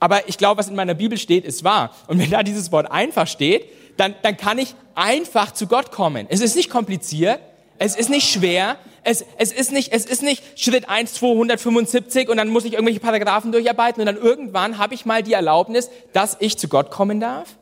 [0.00, 1.92] Aber ich glaube, was in meiner Bibel steht, ist wahr.
[2.08, 6.26] Und wenn da dieses Wort einfach steht, dann, dann kann ich einfach zu Gott kommen.
[6.28, 7.40] Es ist nicht kompliziert,
[7.78, 12.36] es ist nicht schwer, es, es, ist nicht, es ist nicht Schritt 1, 275 und
[12.36, 16.36] dann muss ich irgendwelche Paragraphen durcharbeiten und dann irgendwann habe ich mal die Erlaubnis, dass
[16.40, 17.57] ich zu Gott kommen darf.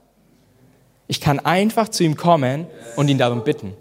[1.09, 2.66] Ich kann einfach zu ihm kommen
[2.97, 3.75] und ihn darum bitten.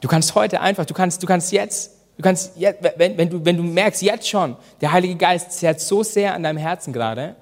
[0.00, 3.44] Du kannst heute einfach, du kannst, du kannst jetzt, du kannst, jetzt, wenn, wenn, du,
[3.44, 7.36] wenn du merkst, jetzt schon, der Heilige Geist zerrt so sehr an deinem Herzen gerade,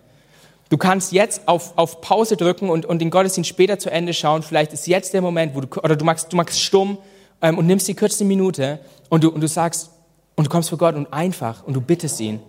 [0.68, 4.42] du kannst jetzt auf, auf Pause drücken und, und den Gottesdienst später zu Ende schauen.
[4.42, 6.98] Vielleicht ist jetzt der Moment, wo du, oder du machst, du machst stumm
[7.42, 9.90] ähm, und nimmst die kürzeste Minute und du, und du sagst,
[10.36, 12.40] und du kommst vor Gott und einfach und du bittest ihn.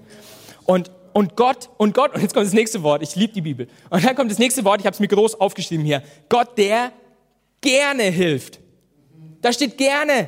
[0.66, 3.69] Und, und Gott, und Gott, und jetzt kommt das nächste Wort, ich liebe die Bibel.
[3.89, 6.04] Und dann kommt das nächste Wort, ich habe es mir groß aufgeschrieben hier.
[6.28, 6.91] Gott, der
[7.62, 8.60] gerne hilft.
[9.41, 10.28] Da steht gerne.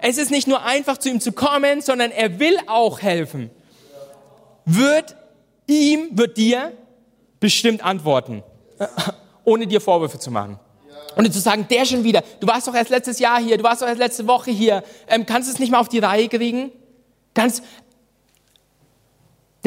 [0.00, 3.50] Es ist nicht nur einfach zu ihm zu kommen, sondern er will auch helfen.
[4.64, 5.14] Wird
[5.68, 6.72] ihm, wird dir
[7.38, 8.42] bestimmt antworten,
[9.44, 10.58] ohne dir Vorwürfe zu machen.
[11.14, 13.82] Und zu sagen, der schon wieder, du warst doch erst letztes Jahr hier, du warst
[13.82, 16.72] doch erst letzte Woche hier, ähm, kannst du es nicht mal auf die Reihe kriegen?
[17.34, 17.62] Ganz,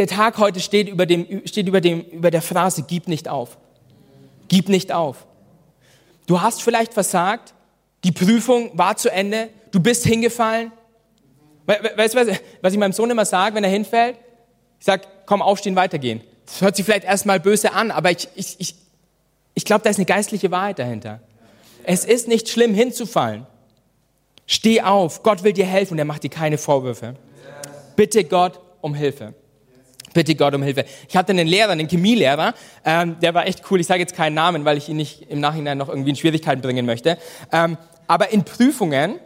[0.02, 3.58] der Tag heute steht über, dem, steht über, dem, über der Phrase, gib nicht auf.
[4.48, 5.28] Gib nicht auf.
[6.26, 7.54] Du hast vielleicht versagt,
[8.04, 10.72] die Prüfung war zu Ende, du bist hingefallen.
[11.68, 14.18] Weißt du, was ich meinem Sohn immer sage, wenn er hinfällt?
[14.80, 16.22] Ich sage, komm, aufstehen, weitergehen.
[16.48, 18.76] Das hört sich vielleicht erstmal böse an, aber ich, ich, ich,
[19.54, 21.22] ich glaube, da ist eine geistliche Wahrheit dahinter.
[21.84, 23.46] Es ist nicht schlimm, hinzufallen.
[24.48, 27.14] Steh auf, Gott will dir helfen und er macht dir keine Vorwürfe.
[27.96, 29.36] Bitte Gott um Hilfe.
[30.14, 30.86] Bitte Gott um Hilfe.
[31.08, 32.54] Ich hatte einen Lehrer, einen Chemielehrer,
[32.86, 33.80] ähm, der war echt cool.
[33.80, 36.62] Ich sage jetzt keinen Namen, weil ich ihn nicht im Nachhinein noch irgendwie in Schwierigkeiten
[36.62, 37.18] bringen möchte.
[37.52, 39.20] Ähm, aber in Prüfungen,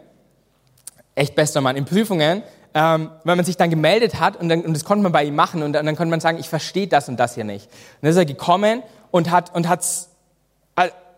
[1.14, 2.42] echt bester Mann, in Prüfungen,
[2.74, 5.34] ähm, wenn man sich dann gemeldet hat und, dann, und das konnte man bei ihm
[5.34, 7.66] machen und dann, dann konnte man sagen, ich verstehe das und das hier nicht.
[7.66, 10.10] Und dann ist er gekommen und hat und hat's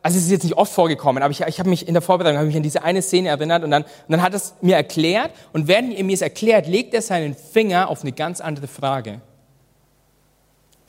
[0.03, 2.39] also es ist jetzt nicht oft vorgekommen, aber ich, ich habe mich in der Vorbereitung
[2.39, 4.77] habe mich an diese eine Szene erinnert und dann, und dann hat er es mir
[4.77, 8.69] erklärt und während er mir es erklärt, legt er seinen Finger auf eine ganz andere
[8.69, 9.21] Frage.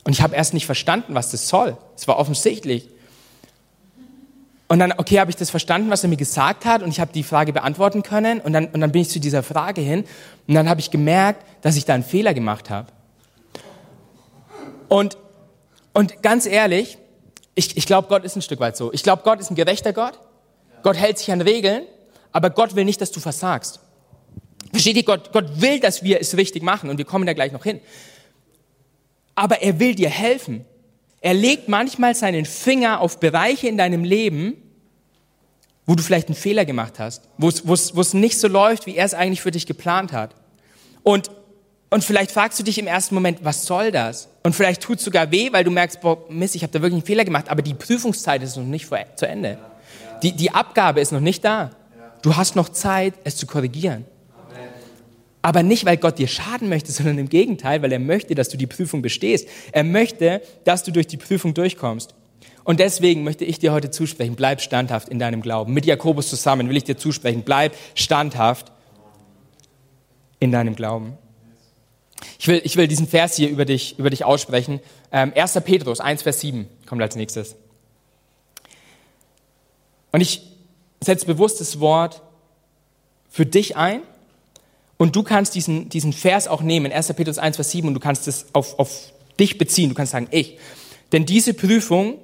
[0.03, 1.77] Und ich habe erst nicht verstanden, was das soll.
[1.95, 2.89] Es war offensichtlich.
[4.67, 7.11] Und dann, okay, habe ich das verstanden, was er mir gesagt hat und ich habe
[7.11, 10.05] die Frage beantworten können und dann, und dann bin ich zu dieser Frage hin
[10.47, 12.87] und dann habe ich gemerkt, dass ich da einen Fehler gemacht habe.
[14.87, 15.17] Und,
[15.93, 16.99] und ganz ehrlich,
[17.55, 18.93] ich, ich glaube, Gott ist ein Stück weit so.
[18.93, 20.19] Ich glaube, Gott ist ein gerechter Gott.
[20.83, 21.83] Gott hält sich an Regeln,
[22.31, 23.79] aber Gott will nicht, dass du versagst.
[24.71, 25.03] Versteht ihr?
[25.03, 27.81] Gott, Gott will, dass wir es richtig machen und wir kommen da gleich noch hin
[29.39, 30.65] aber er will dir helfen.
[31.21, 34.57] Er legt manchmal seinen Finger auf Bereiche in deinem Leben,
[35.85, 39.13] wo du vielleicht einen Fehler gemacht hast, wo es, nicht so läuft, wie er es
[39.13, 40.35] eigentlich für dich geplant hat.
[41.03, 41.31] Und,
[41.89, 44.27] und vielleicht fragst du dich im ersten Moment, was soll das?
[44.43, 46.99] Und vielleicht tut es sogar weh, weil du merkst, boah, Mist, ich habe da wirklich
[46.99, 49.57] einen Fehler gemacht, aber die Prüfungszeit ist noch nicht vor, zu Ende.
[50.21, 51.71] Die, die Abgabe ist noch nicht da.
[52.21, 54.03] Du hast noch Zeit, es zu korrigieren.
[55.41, 58.57] Aber nicht, weil Gott dir schaden möchte, sondern im Gegenteil, weil er möchte, dass du
[58.57, 59.47] die Prüfung bestehst.
[59.71, 62.13] Er möchte, dass du durch die Prüfung durchkommst.
[62.65, 65.73] Und deswegen möchte ich dir heute zusprechen, bleib standhaft in deinem Glauben.
[65.73, 68.71] Mit Jakobus zusammen will ich dir zusprechen, bleib standhaft
[70.39, 71.17] in deinem Glauben.
[72.37, 74.81] Ich will, ich will diesen Vers hier über dich, über dich aussprechen.
[75.11, 75.53] Ähm, 1.
[75.63, 77.55] Petrus 1, Vers 7 kommt als nächstes.
[80.11, 80.41] Und ich
[80.99, 82.21] setze bewusst das Wort
[83.29, 84.01] für dich ein
[84.99, 87.13] und du kannst diesen, diesen Vers auch nehmen, 1.
[87.13, 89.87] Petrus 1, Vers 7, und du kannst es auf, auf dich beziehen.
[89.87, 90.59] Du kannst sagen, ich.
[91.13, 92.19] Denn diese Prüfung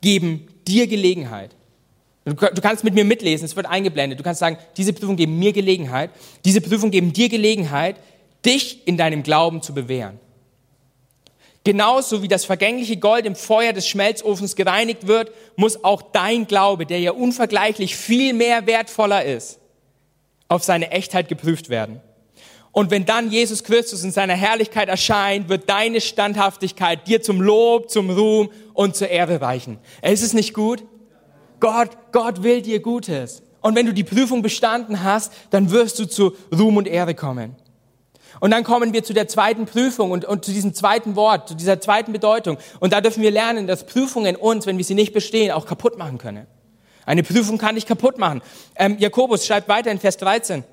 [0.00, 1.54] geben dir Gelegenheit.
[2.24, 4.18] Du kannst mit mir mitlesen, es wird eingeblendet.
[4.18, 6.10] Du kannst sagen, diese Prüfung geben mir Gelegenheit.
[6.44, 7.96] Diese Prüfung geben dir Gelegenheit,
[8.44, 10.18] dich in deinem Glauben zu bewähren.
[11.62, 16.86] Genauso wie das vergängliche Gold im Feuer des Schmelzofens gereinigt wird, muss auch dein Glaube,
[16.86, 19.60] der ja unvergleichlich viel mehr wertvoller ist,
[20.48, 22.00] auf seine Echtheit geprüft werden.
[22.72, 27.88] Und wenn dann Jesus Christus in seiner Herrlichkeit erscheint, wird deine Standhaftigkeit dir zum Lob,
[27.88, 29.78] zum Ruhm und zur Ehre reichen.
[30.02, 30.84] Ist es nicht gut?
[31.60, 33.42] Gott, Gott will dir Gutes.
[33.60, 37.54] Und wenn du die Prüfung bestanden hast, dann wirst du zu Ruhm und Ehre kommen.
[38.40, 41.54] Und dann kommen wir zu der zweiten Prüfung und, und zu diesem zweiten Wort, zu
[41.54, 42.58] dieser zweiten Bedeutung.
[42.80, 45.96] Und da dürfen wir lernen, dass Prüfungen uns, wenn wir sie nicht bestehen, auch kaputt
[45.96, 46.46] machen können.
[47.06, 48.42] Eine Prüfung kann dich kaputt machen.
[48.76, 50.64] Ähm, Jakobus schreibt weiter in Vers 13.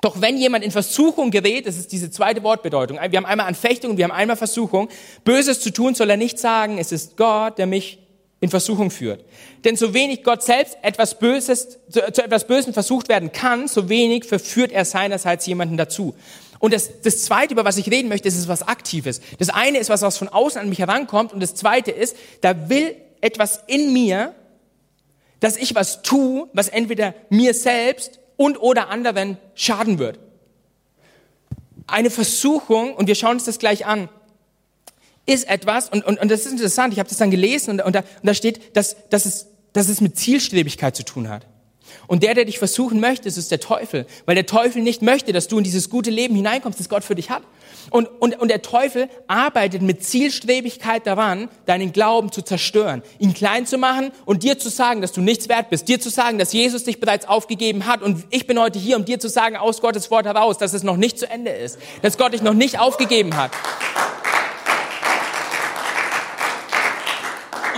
[0.00, 3.96] Doch wenn jemand in Versuchung gerät, das ist diese zweite Wortbedeutung, wir haben einmal Anfechtung
[3.98, 4.88] wir haben einmal Versuchung,
[5.24, 7.98] Böses zu tun, soll er nicht sagen, es ist Gott, der mich
[8.40, 9.22] in Versuchung führt.
[9.64, 13.90] Denn so wenig Gott selbst etwas Böses, zu, zu etwas Bösen versucht werden kann, so
[13.90, 16.14] wenig verführt er seinerseits jemanden dazu.
[16.58, 19.20] Und das, das Zweite, über was ich reden möchte, ist, ist was Aktives.
[19.38, 22.70] Das eine ist was, was von außen an mich herankommt und das Zweite ist, da
[22.70, 24.34] will etwas in mir,
[25.40, 30.18] dass ich was tue, was entweder mir selbst und oder anderen schaden wird.
[31.86, 34.08] Eine Versuchung, und wir schauen uns das gleich an,
[35.26, 37.94] ist etwas, und, und, und das ist interessant, ich habe das dann gelesen und, und,
[37.94, 41.46] da, und da steht, dass, dass, es, dass es mit Zielstrebigkeit zu tun hat.
[42.06, 45.48] Und der, der dich versuchen möchte, ist der Teufel, weil der Teufel nicht möchte, dass
[45.48, 47.42] du in dieses gute Leben hineinkommst, das Gott für dich hat.
[47.90, 53.66] Und, und, und der Teufel arbeitet mit Zielstrebigkeit daran, deinen Glauben zu zerstören, ihn klein
[53.66, 56.52] zu machen und dir zu sagen, dass du nichts wert bist, dir zu sagen, dass
[56.52, 58.02] Jesus dich bereits aufgegeben hat.
[58.02, 60.82] Und ich bin heute hier, um dir zu sagen, aus Gottes Wort heraus, dass es
[60.82, 63.50] noch nicht zu Ende ist, dass Gott dich noch nicht aufgegeben hat.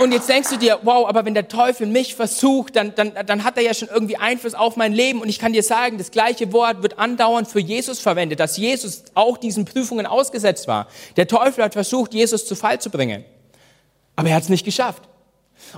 [0.03, 3.45] Und jetzt denkst du dir, wow, aber wenn der Teufel mich versucht, dann, dann, dann
[3.45, 5.21] hat er ja schon irgendwie Einfluss auf mein Leben.
[5.21, 9.03] Und ich kann dir sagen, das gleiche Wort wird andauernd für Jesus verwendet, dass Jesus
[9.13, 10.89] auch diesen Prüfungen ausgesetzt war.
[11.15, 13.23] Der Teufel hat versucht, Jesus zu Fall zu bringen.
[14.17, 15.03] Aber er hat es nicht geschafft.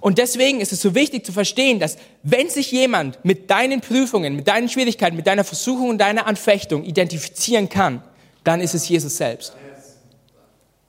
[0.01, 4.35] Und deswegen ist es so wichtig zu verstehen, dass wenn sich jemand mit deinen Prüfungen,
[4.35, 8.01] mit deinen Schwierigkeiten, mit deiner Versuchung und deiner Anfechtung identifizieren kann,
[8.43, 9.53] dann ist es Jesus selbst.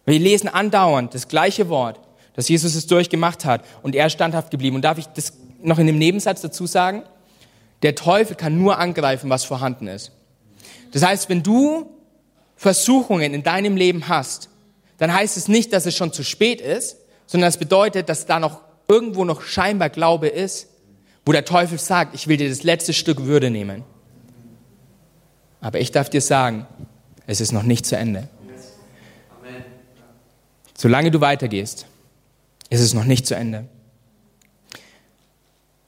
[0.06, 2.00] Wir lesen andauernd das gleiche Wort
[2.36, 4.76] dass Jesus es durchgemacht hat und er ist standhaft geblieben.
[4.76, 7.02] Und darf ich das noch in dem Nebensatz dazu sagen?
[7.82, 10.12] Der Teufel kann nur angreifen, was vorhanden ist.
[10.92, 11.90] Das heißt, wenn du
[12.56, 14.50] Versuchungen in deinem Leben hast,
[14.98, 16.96] dann heißt es nicht, dass es schon zu spät ist,
[17.26, 20.68] sondern es bedeutet, dass da noch irgendwo noch scheinbar Glaube ist,
[21.24, 23.82] wo der Teufel sagt, ich will dir das letzte Stück Würde nehmen.
[25.60, 26.66] Aber ich darf dir sagen,
[27.26, 28.28] es ist noch nicht zu Ende.
[30.76, 31.86] Solange du weitergehst,
[32.70, 33.68] ist es noch nicht zu Ende.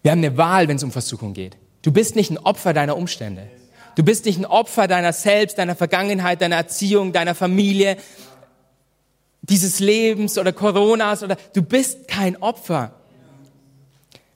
[0.02, 1.56] Wir haben eine Wahl, wenn es um Versuchung geht.
[1.82, 3.48] Du bist nicht ein Opfer deiner Umstände.
[3.94, 7.96] Du bist nicht ein Opfer deiner selbst, deiner Vergangenheit, deiner Erziehung, deiner Familie,
[9.42, 12.94] dieses Lebens oder Coronas oder du bist kein Opfer.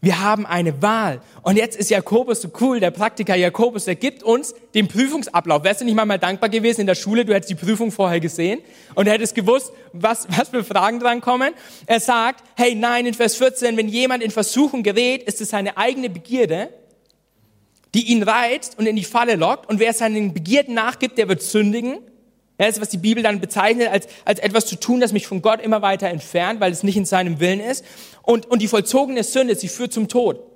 [0.05, 1.21] Wir haben eine Wahl.
[1.43, 5.63] Und jetzt ist Jakobus so cool, der Praktiker Jakobus, der gibt uns den Prüfungsablauf.
[5.63, 8.19] Wärst du nicht mal, mal dankbar gewesen in der Schule, du hättest die Prüfung vorher
[8.19, 8.63] gesehen
[8.97, 11.55] und hättest gewusst, was, was für Fragen dran kommen.
[11.87, 15.77] Er sagt, hey, nein, in Vers 14, wenn jemand in Versuchung gerät, ist es seine
[15.77, 16.71] eigene Begierde,
[17.95, 19.71] die ihn reizt und in die Falle lockt.
[19.71, 21.99] Und wer seinen Begierden nachgibt, der wird sündigen.
[22.59, 25.43] Das ist, was die Bibel dann bezeichnet, als, als etwas zu tun, das mich von
[25.43, 27.85] Gott immer weiter entfernt, weil es nicht in seinem Willen ist.
[28.23, 30.52] Und, und die vollzogene Sünde, sie führt zum Tod.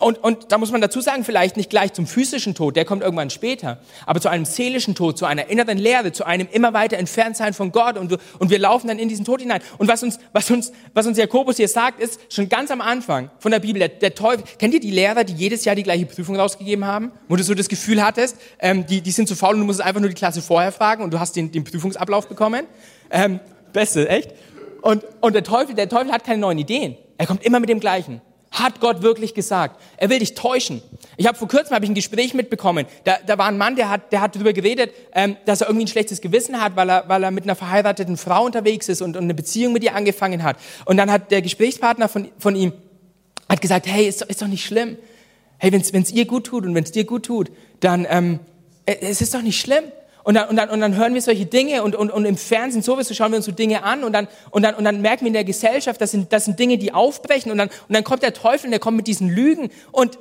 [0.00, 3.02] Und, und da muss man dazu sagen, vielleicht nicht gleich zum physischen Tod, der kommt
[3.02, 6.96] irgendwann später, aber zu einem seelischen Tod, zu einer inneren Leere, zu einem immer weiter
[6.96, 9.60] entfernt sein von Gott und, und wir laufen dann in diesen Tod hinein.
[9.76, 13.30] Und was uns, was uns, was uns Jakobus hier sagt, ist schon ganz am Anfang
[13.38, 16.06] von der Bibel, der, der Teufel, kennt ihr die Lehrer, die jedes Jahr die gleiche
[16.06, 19.52] Prüfung rausgegeben haben, wo du so das Gefühl hattest, ähm, die, die sind zu faul
[19.52, 22.26] und du musst einfach nur die Klasse vorher fragen und du hast den, den Prüfungsablauf
[22.26, 22.64] bekommen?
[23.10, 23.38] Ähm,
[23.74, 24.30] beste, echt?
[24.80, 26.96] Und, und der Teufel, der Teufel hat keine neuen Ideen.
[27.18, 28.22] Er kommt immer mit dem Gleichen.
[28.50, 29.80] Hat Gott wirklich gesagt?
[29.96, 30.82] Er will dich täuschen.
[31.16, 32.86] Ich habe vor kurzem hab ich ein Gespräch mitbekommen.
[33.04, 35.84] Da, da war ein Mann, der hat, der hat darüber geredet, ähm, dass er irgendwie
[35.84, 39.16] ein schlechtes Gewissen hat, weil er, weil er mit einer verheirateten Frau unterwegs ist und,
[39.16, 40.56] und eine Beziehung mit ihr angefangen hat.
[40.84, 42.72] Und dann hat der Gesprächspartner von, von ihm
[43.48, 44.96] hat gesagt, hey, ist, ist doch nicht schlimm.
[45.58, 48.40] Hey, wenn es ihr gut tut und wenn es dir gut tut, dann ähm,
[48.86, 49.84] es ist doch nicht schlimm.
[50.22, 52.82] Und dann, und, dann, und dann hören wir solche Dinge und, und, und im Fernsehen
[52.82, 55.28] sowieso schauen wir uns so Dinge an und dann, und dann, und dann merken wir
[55.28, 58.22] in der Gesellschaft, das sind, das sind Dinge, die aufbrechen und dann, und dann kommt
[58.22, 60.18] der Teufel und der kommt mit diesen Lügen und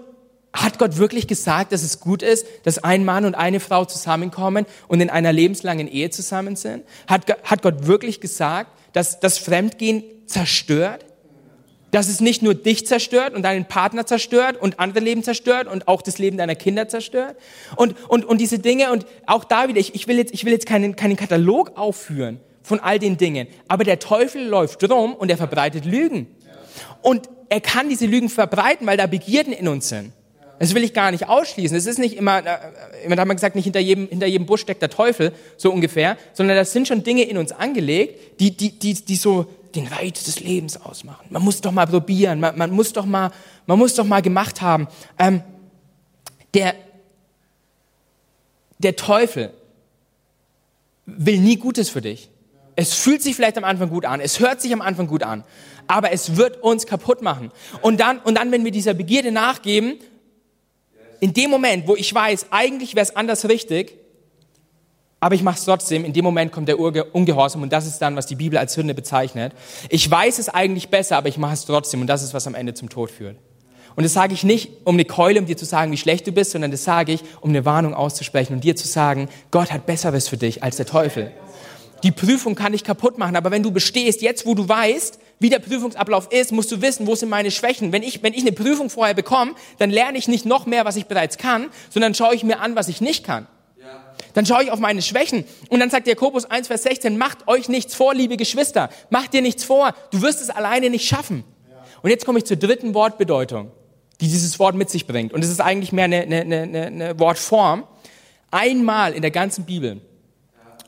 [0.54, 4.66] hat Gott wirklich gesagt, dass es gut ist, dass ein Mann und eine Frau zusammenkommen
[4.88, 6.86] und in einer lebenslangen Ehe zusammen sind?
[7.08, 11.06] Hat, hat Gott wirklich gesagt, dass das Fremdgehen zerstört?
[11.92, 15.88] Dass es nicht nur dich zerstört und deinen Partner zerstört und andere Leben zerstört und
[15.88, 17.36] auch das Leben deiner Kinder zerstört.
[17.76, 20.54] Und, und, und diese Dinge und auch da wieder, ich, ich will jetzt, ich will
[20.54, 25.32] jetzt keinen, keinen Katalog aufführen von all den Dingen, aber der Teufel läuft rum und
[25.32, 26.28] er verbreitet Lügen.
[27.02, 30.14] Und er kann diese Lügen verbreiten, weil da Begierden in uns sind.
[30.60, 31.76] Das will ich gar nicht ausschließen.
[31.76, 32.44] Es ist nicht immer, äh,
[33.08, 36.18] da haben wir gesagt, nicht hinter jedem, hinter jedem Busch steckt der Teufel, so ungefähr,
[36.34, 39.46] sondern das sind schon Dinge in uns angelegt, die, die, die, die so,
[39.76, 41.28] den Reiz des Lebens ausmachen.
[41.30, 43.32] Man muss doch mal probieren, man, man muss doch mal,
[43.66, 44.88] man muss doch mal gemacht haben.
[45.18, 45.44] Ähm,
[46.54, 46.76] der,
[48.80, 49.54] der Teufel
[51.06, 52.30] will nie Gutes für dich.
[52.76, 55.44] Es fühlt sich vielleicht am Anfang gut an, es hört sich am Anfang gut an,
[55.88, 57.52] aber es wird uns kaputt machen.
[57.82, 60.00] Und dann, und dann wenn wir dieser Begierde nachgeben,
[61.20, 63.99] in dem Moment, wo ich weiß, eigentlich wäre es anders richtig,
[65.20, 68.16] aber ich mache es trotzdem, in dem Moment kommt der Ungehorsam und das ist dann,
[68.16, 69.54] was die Bibel als Sünde bezeichnet.
[69.90, 72.56] Ich weiß es eigentlich besser, aber ich mache es trotzdem und das ist, was am
[72.56, 73.36] Ende zum Tod führt.
[73.96, 76.32] Und das sage ich nicht, um eine Keule, um dir zu sagen, wie schlecht du
[76.32, 79.86] bist, sondern das sage ich, um eine Warnung auszusprechen und dir zu sagen, Gott hat
[79.86, 81.32] Besseres für dich als der Teufel.
[82.04, 85.50] Die Prüfung kann dich kaputt machen, aber wenn du bestehst, jetzt wo du weißt, wie
[85.50, 87.92] der Prüfungsablauf ist, musst du wissen, wo sind meine Schwächen.
[87.92, 90.96] Wenn ich, wenn ich eine Prüfung vorher bekomme, dann lerne ich nicht noch mehr, was
[90.96, 93.48] ich bereits kann, sondern schaue ich mir an, was ich nicht kann.
[94.34, 95.46] Dann schaue ich auf meine Schwächen.
[95.70, 98.90] Und dann sagt Jakobus 1, Vers 16, macht euch nichts vor, liebe Geschwister.
[99.10, 99.94] Macht dir nichts vor.
[100.12, 101.44] Du wirst es alleine nicht schaffen.
[102.02, 103.72] Und jetzt komme ich zur dritten Wortbedeutung,
[104.22, 105.34] die dieses Wort mit sich bringt.
[105.34, 107.86] Und es ist eigentlich mehr eine, eine, eine, eine Wortform.
[108.52, 110.02] Einmal in der ganzen Bibel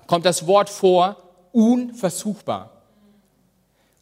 [0.07, 1.17] kommt das Wort vor,
[1.51, 2.80] unversuchbar.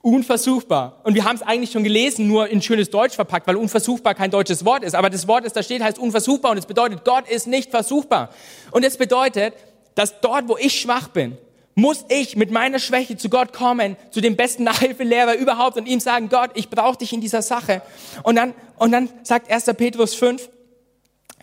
[0.01, 1.01] Unversuchbar.
[1.03, 4.31] Und wir haben es eigentlich schon gelesen, nur in schönes Deutsch verpackt, weil unversuchbar kein
[4.31, 4.95] deutsches Wort ist.
[4.95, 8.29] Aber das Wort, das da steht, heißt unversuchbar und es bedeutet, Gott ist nicht versuchbar.
[8.71, 9.53] Und es bedeutet,
[9.95, 11.37] dass dort, wo ich schwach bin,
[11.75, 15.99] muss ich mit meiner Schwäche zu Gott kommen, zu dem besten Nachhilfelehrer überhaupt und ihm
[15.99, 17.81] sagen, Gott, ich brauche dich in dieser Sache.
[18.23, 19.65] Und dann, und dann sagt 1.
[19.77, 20.49] Petrus 5,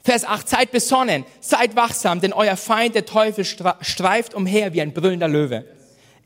[0.02, 4.94] Vers 8, seid besonnen, seid wachsam, denn euer Feind, der Teufel, streift umher wie ein
[4.94, 5.64] brüllender Löwe.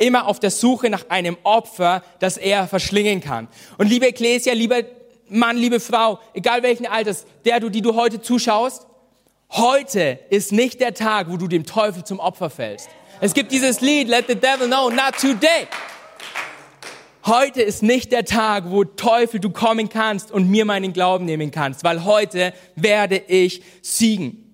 [0.00, 3.48] Immer auf der Suche nach einem Opfer, das er verschlingen kann.
[3.76, 4.82] Und liebe Ecclesia, lieber
[5.28, 8.86] Mann, liebe Frau, egal welchen Alters, der du, die du heute zuschaust,
[9.50, 12.88] heute ist nicht der Tag, wo du dem Teufel zum Opfer fällst.
[13.20, 15.68] Es gibt dieses Lied, Let the Devil Know, not today.
[17.26, 21.50] Heute ist nicht der Tag, wo Teufel du kommen kannst und mir meinen Glauben nehmen
[21.50, 24.46] kannst, weil heute werde ich siegen.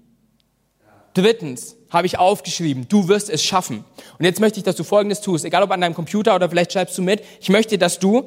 [1.14, 3.84] Drittens habe ich aufgeschrieben, du wirst es schaffen.
[4.18, 6.72] Und jetzt möchte ich, dass du Folgendes tust, egal ob an deinem Computer oder vielleicht
[6.72, 7.22] schreibst du mit.
[7.40, 8.24] Ich möchte, dass du,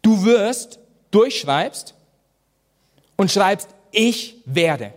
[0.00, 0.78] du wirst,
[1.10, 1.94] durchschreibst
[3.16, 4.94] und schreibst, ich werde.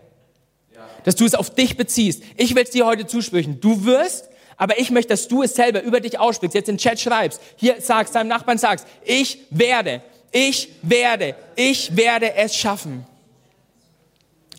[1.04, 2.24] Dass du es auf dich beziehst.
[2.38, 3.60] Ich will es dir heute zusprechen.
[3.60, 7.00] Du wirst aber ich möchte, dass du es selber über dich aussprichst, jetzt den Chat
[7.00, 13.06] schreibst, hier sagst, deinem Nachbarn sagst, ich werde, ich werde, ich werde es schaffen.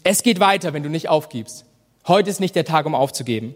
[0.02, 1.65] Es geht weiter, wenn du nicht aufgibst.
[2.08, 3.54] Heute ist nicht der Tag, um aufzugeben.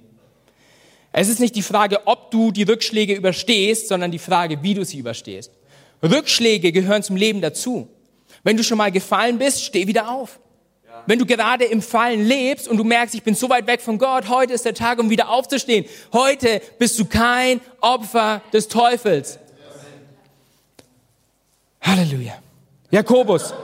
[1.13, 4.85] Es ist nicht die Frage, ob du die Rückschläge überstehst, sondern die Frage, wie du
[4.85, 5.53] sie überstehst.
[6.03, 7.89] Rückschläge gehören zum Leben dazu.
[8.43, 10.41] Wenn du schon mal gefallen bist, steh wieder auf.
[11.07, 13.99] Wenn du gerade im Fallen lebst und du merkst, ich bin so weit weg von
[13.99, 15.85] Gott, heute ist der Tag, um wieder aufzustehen.
[16.13, 19.39] Heute bist du kein Opfer des Teufels.
[21.81, 22.35] Halleluja.
[22.91, 23.55] Jakobus.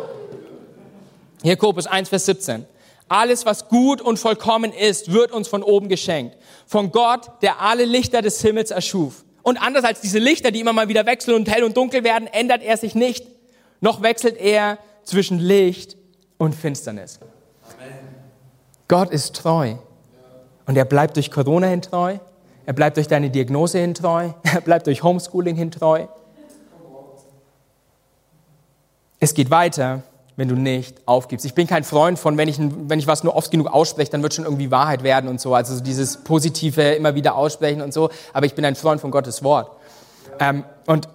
[1.43, 2.65] Jakobus 1, Vers 17.
[3.09, 6.37] Alles, was gut und vollkommen ist, wird uns von oben geschenkt.
[6.67, 9.25] Von Gott, der alle Lichter des Himmels erschuf.
[9.43, 12.27] Und anders als diese Lichter, die immer mal wieder wechseln und hell und dunkel werden,
[12.27, 13.25] ändert er sich nicht.
[13.81, 15.97] Noch wechselt er zwischen Licht
[16.37, 17.21] und Finsternis.
[17.79, 17.95] Amen.
[18.89, 19.77] Gott ist treu.
[20.67, 22.19] Und er bleibt durch Corona hin treu.
[22.67, 24.31] Er bleibt durch deine Diagnose hin treu.
[24.43, 26.07] Er bleibt durch Homeschooling hin treu.
[29.21, 30.03] Es geht weiter,
[30.37, 31.47] wenn du nicht aufgibst.
[31.47, 34.23] Ich bin kein Freund von, wenn ich, wenn ich was nur oft genug ausspreche, dann
[34.23, 35.55] wird schon irgendwie Wahrheit werden und so.
[35.55, 38.11] Also dieses Positive immer wieder aussprechen und so.
[38.35, 39.71] Aber ich bin ein Freund von Gottes Wort.
[40.39, 41.09] Ähm, und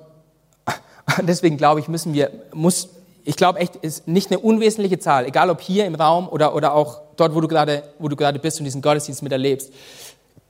[1.21, 2.89] deswegen glaube ich, müssen wir, muss,
[3.23, 6.73] ich glaube echt, ist nicht eine unwesentliche Zahl, egal ob hier im Raum oder, oder
[6.73, 9.71] auch dort, wo du gerade, wo du gerade bist und diesen Gottesdienst miterlebst.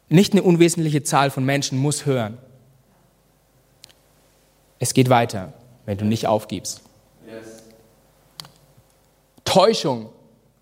[0.07, 2.37] Nicht eine unwesentliche Zahl von Menschen muss hören.
[4.79, 5.51] Es geht weiter,
[5.85, 6.81] wenn du nicht aufgibst.
[9.51, 10.09] Täuschung,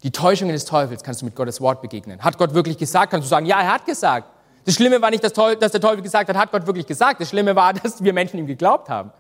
[0.02, 2.24] die Täuschungen des Teufels kannst du mit Gottes Wort begegnen.
[2.24, 3.12] Hat Gott wirklich gesagt?
[3.12, 4.28] Kannst du sagen, ja, er hat gesagt.
[4.66, 7.22] Das Schlimme war nicht, dass der Teufel gesagt hat, hat Gott wirklich gesagt.
[7.22, 9.12] Das Schlimme war, dass wir Menschen ihm geglaubt haben.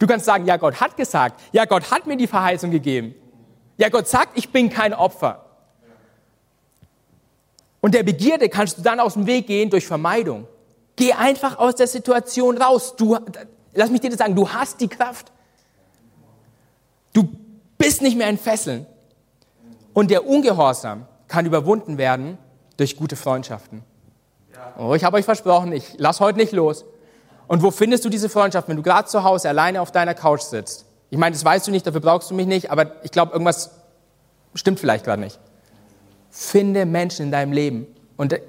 [0.00, 1.40] Du kannst sagen, ja, Gott hat gesagt.
[1.52, 3.14] Ja, Gott hat mir die Verheißung gegeben.
[3.76, 5.44] Ja, Gott sagt, ich bin kein Opfer.
[7.80, 10.48] Und der Begierde kannst du dann aus dem Weg gehen durch Vermeidung.
[10.96, 12.96] Geh einfach aus der Situation raus.
[12.96, 13.16] Du,
[13.72, 15.30] lass mich dir das sagen, du hast die Kraft.
[17.12, 17.28] Du
[17.84, 18.86] bist nicht mehr in Fesseln.
[19.92, 22.38] Und der Ungehorsam kann überwunden werden
[22.78, 23.82] durch gute Freundschaften.
[24.78, 26.84] Oh, ich habe euch versprochen, ich lass heute nicht los.
[27.46, 30.40] Und wo findest du diese Freundschaft, wenn du gerade zu Hause alleine auf deiner Couch
[30.40, 30.86] sitzt?
[31.10, 33.70] Ich meine, das weißt du nicht, dafür brauchst du mich nicht, aber ich glaube, irgendwas
[34.54, 35.38] stimmt vielleicht gerade nicht.
[36.30, 37.86] Finde Menschen in deinem Leben.
[38.16, 38.40] Und äh,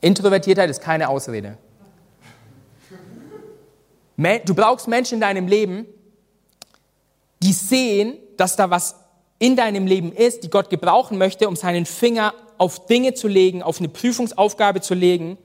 [0.00, 1.58] Introvertiertheit ist keine Ausrede.
[4.16, 5.86] Du brauchst Menschen in deinem Leben,
[7.44, 8.96] die sehen, dass da was
[9.38, 13.62] in deinem Leben ist, die Gott gebrauchen möchte, um seinen Finger auf Dinge zu legen,
[13.62, 15.38] auf eine Prüfungsaufgabe zu legen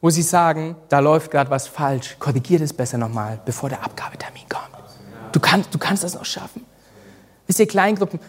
[0.00, 4.44] wo sie sagen, da läuft gerade was falsch, korrigier das besser nochmal, bevor der Abgabetermin
[4.48, 4.64] kommt.
[5.32, 6.64] Du kannst, du kannst das noch schaffen.
[7.46, 8.20] Wisst ihr, Kleingruppen,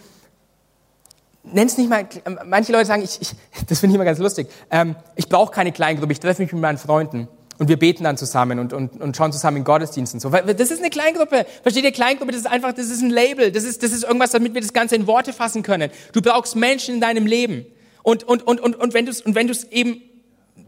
[1.43, 2.07] nenn's nicht mal,
[2.45, 3.31] manche Leute sagen, ich, ich
[3.67, 6.61] das finde ich immer ganz lustig, ähm, ich brauche keine Kleingruppe, ich treffe mich mit
[6.61, 7.27] meinen Freunden
[7.60, 10.20] und wir beten dann zusammen und, und, und schauen zusammen in Gottesdiensten.
[10.20, 10.30] So.
[10.30, 11.45] Das ist eine Kleingruppe.
[11.64, 11.91] Versteht ihr?
[11.91, 13.51] Kleingruppe, das ist einfach, das ist ein Label.
[13.51, 15.89] Das ist, das ist irgendwas, damit wir das Ganze in Worte fassen können.
[16.14, 17.66] Du brauchst Menschen in deinem Leben.
[18.03, 20.01] Und, und, und, und, und wenn du es und wenn du's eben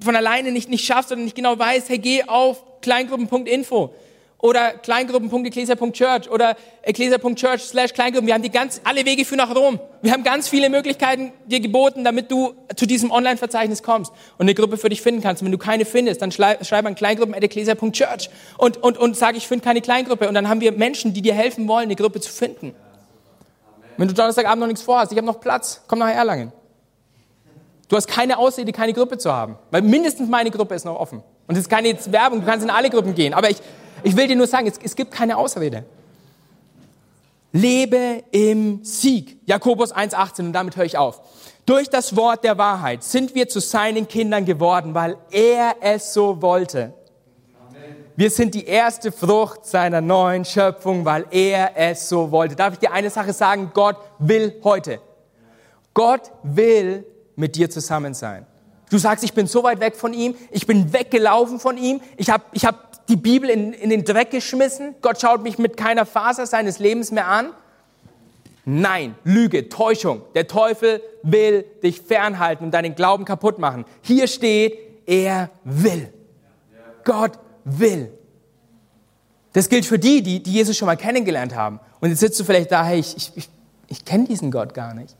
[0.03, 3.93] von alleine nicht, nicht schaffst oder nicht genau weißt, hey, geh auf kleingruppen.info
[4.39, 8.25] oder kleingruppen.ecclesia.church oder ecclesia.church slash Kleingruppen.
[8.25, 9.79] Wir haben die ganz, alle Wege führen nach Rom.
[10.01, 14.55] Wir haben ganz viele Möglichkeiten dir geboten, damit du zu diesem Online-Verzeichnis kommst und eine
[14.55, 15.41] Gruppe für dich finden kannst.
[15.41, 19.65] Und wenn du keine findest, dann schreib, an kleingruppen.ecclesia.church und, und, und sag, ich finde
[19.65, 20.27] keine Kleingruppe.
[20.27, 22.73] Und dann haben wir Menschen, die dir helfen wollen, eine Gruppe zu finden.
[23.97, 26.53] Wenn du Donnerstagabend noch nichts vorhast, ich habe noch Platz, komm nach Erlangen.
[27.89, 31.23] Du hast keine Ausrede, keine Gruppe zu haben, weil mindestens meine Gruppe ist noch offen.
[31.47, 33.33] Und es ist keine Werbung, du kannst in alle Gruppen gehen.
[33.33, 33.57] Aber ich,
[34.03, 35.85] ich will dir nur sagen, es, es gibt keine Ausrede.
[37.51, 39.39] Lebe im Sieg.
[39.45, 41.21] Jakobus 1,18 und damit höre ich auf.
[41.65, 46.41] Durch das Wort der Wahrheit sind wir zu seinen Kindern geworden, weil er es so
[46.41, 46.93] wollte.
[48.15, 52.55] Wir sind die erste Frucht seiner neuen Schöpfung, weil er es so wollte.
[52.55, 53.71] Darf ich dir eine Sache sagen?
[53.73, 54.99] Gott will heute.
[55.93, 58.45] Gott will mit dir zusammen sein.
[58.89, 62.29] Du sagst, ich bin so weit weg von ihm, ich bin weggelaufen von ihm, ich
[62.29, 66.05] habe ich hab die Bibel in, in den Dreck geschmissen, Gott schaut mich mit keiner
[66.05, 67.51] Faser seines Lebens mehr an.
[68.65, 70.21] Nein, Lüge, Täuschung.
[70.35, 73.85] Der Teufel will dich fernhalten und deinen Glauben kaputt machen.
[74.01, 74.77] Hier steht,
[75.07, 76.13] er will.
[77.03, 78.11] Gott will.
[79.53, 81.79] Das gilt für die, die, die Jesus schon mal kennengelernt haben.
[81.99, 83.49] Und jetzt sitzt du vielleicht da, hey, ich, ich, ich,
[83.87, 85.15] ich kenne diesen Gott gar nicht.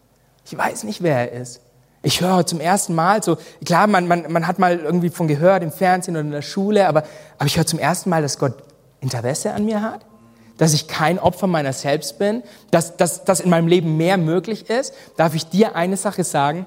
[0.46, 1.62] Ich weiß nicht, wer er ist.
[2.02, 5.64] Ich höre zum ersten Mal so, klar, man, man, man hat mal irgendwie von gehört
[5.64, 7.04] im Fernsehen oder in der Schule, aber,
[7.38, 8.54] aber ich höre zum ersten Mal, dass Gott
[9.02, 10.06] Interesse an mir hat,
[10.58, 14.70] dass ich kein Opfer meiner selbst bin, dass, dass, dass in meinem Leben mehr möglich
[14.70, 14.94] ist.
[15.18, 16.66] Darf ich dir eine Sache sagen?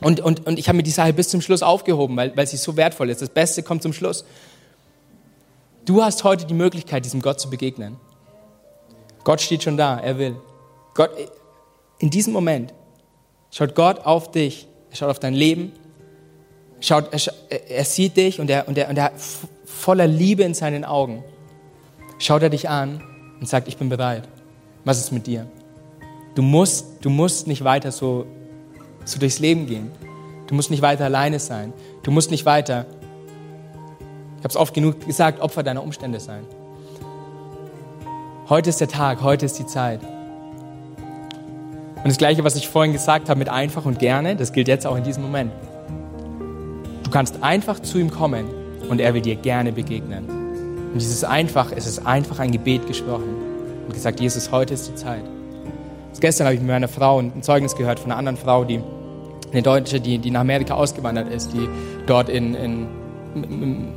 [0.00, 2.56] Und, und, und ich habe mir die Sache bis zum Schluss aufgehoben, weil, weil sie
[2.56, 3.22] so wertvoll ist.
[3.22, 4.24] Das Beste kommt zum Schluss.
[5.84, 7.96] Du hast heute die Möglichkeit, diesem Gott zu begegnen.
[9.24, 10.36] Gott steht schon da, er will.
[10.94, 11.10] Gott,
[11.98, 12.72] in diesem Moment
[13.54, 15.72] schaut Gott auf dich, er schaut auf dein Leben,
[16.80, 19.12] schaut, er, er sieht dich und er, und, er, und er
[19.64, 21.22] voller Liebe in seinen Augen
[22.18, 23.02] schaut er dich an
[23.40, 24.28] und sagt, ich bin bereit.
[24.84, 25.46] Was ist mit dir?
[26.34, 28.26] Du musst, du musst nicht weiter so,
[29.04, 29.90] so durchs Leben gehen.
[30.46, 31.72] Du musst nicht weiter alleine sein.
[32.02, 32.86] Du musst nicht weiter,
[34.38, 36.44] ich habe es oft genug gesagt, Opfer deiner Umstände sein.
[38.48, 40.00] Heute ist der Tag, heute ist die Zeit.
[42.04, 44.86] Und das Gleiche, was ich vorhin gesagt habe mit einfach und gerne, das gilt jetzt
[44.86, 45.50] auch in diesem Moment.
[47.02, 48.44] Du kannst einfach zu ihm kommen
[48.90, 50.28] und er will dir gerne begegnen.
[50.92, 53.34] Und dieses einfach, es ist einfach ein Gebet gesprochen
[53.86, 55.22] und gesagt, Jesus, heute ist die Zeit.
[56.08, 58.80] Jetzt gestern habe ich mit meiner Frau ein Zeugnis gehört von einer anderen Frau, die
[59.50, 61.66] eine Deutsche, die, die nach Amerika ausgewandert ist, die
[62.06, 62.86] dort in, in,
[63.34, 63.88] in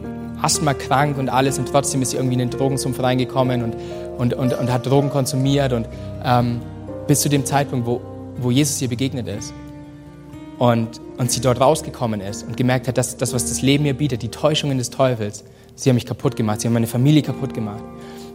[0.41, 3.75] Asthma krank und alles und trotzdem ist sie irgendwie in den Drogensumpf reingekommen und,
[4.17, 5.89] und, und, und hat Drogen konsumiert und
[6.23, 6.61] ähm,
[7.07, 8.01] bis zu dem Zeitpunkt, wo,
[8.37, 9.53] wo Jesus ihr begegnet ist
[10.59, 13.93] und, und sie dort rausgekommen ist und gemerkt hat, dass das, was das Leben ihr
[13.93, 15.43] bietet, die Täuschungen des Teufels,
[15.75, 17.83] sie haben mich kaputt gemacht, sie haben meine Familie kaputt gemacht.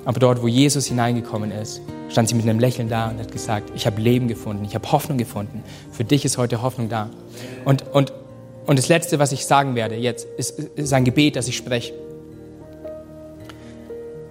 [0.05, 3.71] Aber dort, wo Jesus hineingekommen ist, stand sie mit einem Lächeln da und hat gesagt,
[3.77, 5.63] ich habe Leben gefunden, ich habe Hoffnung gefunden.
[5.93, 7.09] Für dich ist heute Hoffnung da.
[7.65, 8.13] Und, und,
[8.67, 11.95] und das Letzte, was ich sagen werde jetzt, ist, ist ein Gebet, das ich spreche.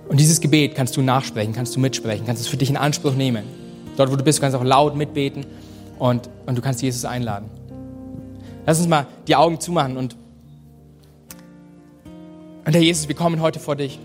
[0.09, 3.13] Und dieses Gebet kannst du nachsprechen, kannst du mitsprechen, kannst es für dich in Anspruch
[3.13, 3.61] nehmen.
[4.01, 5.45] Dort, wo du bist, kannst du auch laut mitbeten
[5.99, 7.51] und, und du kannst Jesus einladen.
[8.65, 10.15] Lass uns mal die Augen zumachen und,
[12.65, 13.99] und Herr Jesus, wir kommen heute vor dich.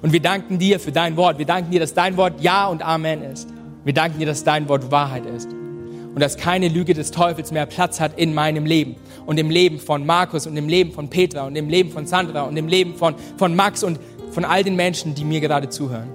[0.00, 1.36] Und wir danken dir für dein Wort.
[1.36, 3.46] Wir danken dir, dass dein Wort Ja und Amen ist.
[3.84, 5.50] Wir danken dir, dass dein Wort Wahrheit ist.
[5.50, 8.96] Und dass keine Lüge des Teufels mehr Platz hat in meinem Leben
[9.26, 12.44] und im Leben von Markus und im Leben von Petra und im Leben von Sandra
[12.44, 14.00] und im Leben von, von Max und
[14.30, 16.08] von all den Menschen, die mir gerade zuhören.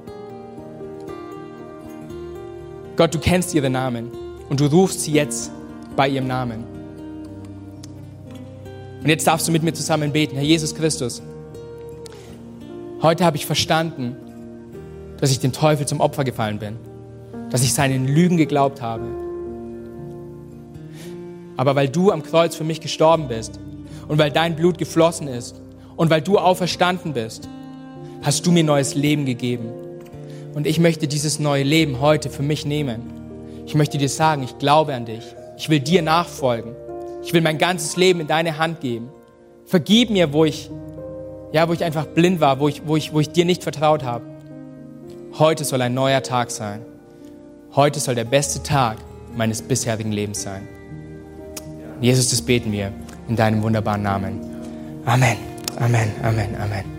[2.95, 4.09] Gott, du kennst ihre Namen
[4.49, 5.51] und du rufst sie jetzt
[5.95, 6.63] bei ihrem Namen.
[9.03, 11.21] Und jetzt darfst du mit mir zusammen beten, Herr Jesus Christus.
[13.01, 14.15] Heute habe ich verstanden,
[15.19, 16.77] dass ich dem Teufel zum Opfer gefallen bin,
[17.49, 19.05] dass ich seinen Lügen geglaubt habe.
[21.57, 23.59] Aber weil du am Kreuz für mich gestorben bist
[24.07, 25.61] und weil dein Blut geflossen ist
[25.97, 27.49] und weil du auferstanden bist,
[28.23, 29.84] hast du mir neues Leben gegeben.
[30.55, 33.01] Und ich möchte dieses neue Leben heute für mich nehmen.
[33.65, 35.23] Ich möchte dir sagen, ich glaube an dich.
[35.57, 36.73] Ich will dir nachfolgen.
[37.23, 39.09] Ich will mein ganzes Leben in deine Hand geben.
[39.65, 40.71] Vergib mir, wo ich,
[41.51, 44.03] ja, wo ich einfach blind war, wo ich, wo ich, wo ich dir nicht vertraut
[44.03, 44.23] habe.
[45.37, 46.85] Heute soll ein neuer Tag sein.
[47.75, 48.97] Heute soll der beste Tag
[49.35, 50.69] meines bisherigen Lebens sein.
[51.99, 52.93] Jesus, das beten wir
[53.27, 54.39] in deinem wunderbaren Namen.
[55.03, 55.37] Amen,
[55.77, 56.94] Amen, Amen, Amen.